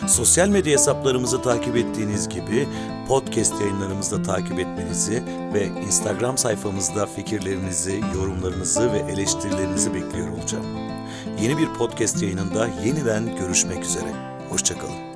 Sosyal 0.07 0.47
medya 0.47 0.73
hesaplarımızı 0.73 1.41
takip 1.41 1.77
ettiğiniz 1.77 2.29
gibi 2.29 2.67
podcast 3.07 3.61
yayınlarımızda 3.61 4.23
takip 4.23 4.59
etmenizi 4.59 5.23
ve 5.53 5.65
Instagram 5.85 6.37
sayfamızda 6.37 7.05
fikirlerinizi, 7.05 8.01
yorumlarınızı 8.15 8.93
ve 8.93 8.97
eleştirilerinizi 8.97 9.93
bekliyor 9.93 10.27
olacağım. 10.29 10.65
Yeni 11.41 11.57
bir 11.57 11.67
podcast 11.67 12.21
yayınında 12.21 12.67
yeniden 12.85 13.37
görüşmek 13.37 13.85
üzere. 13.85 14.13
Hoşçakalın. 14.49 15.12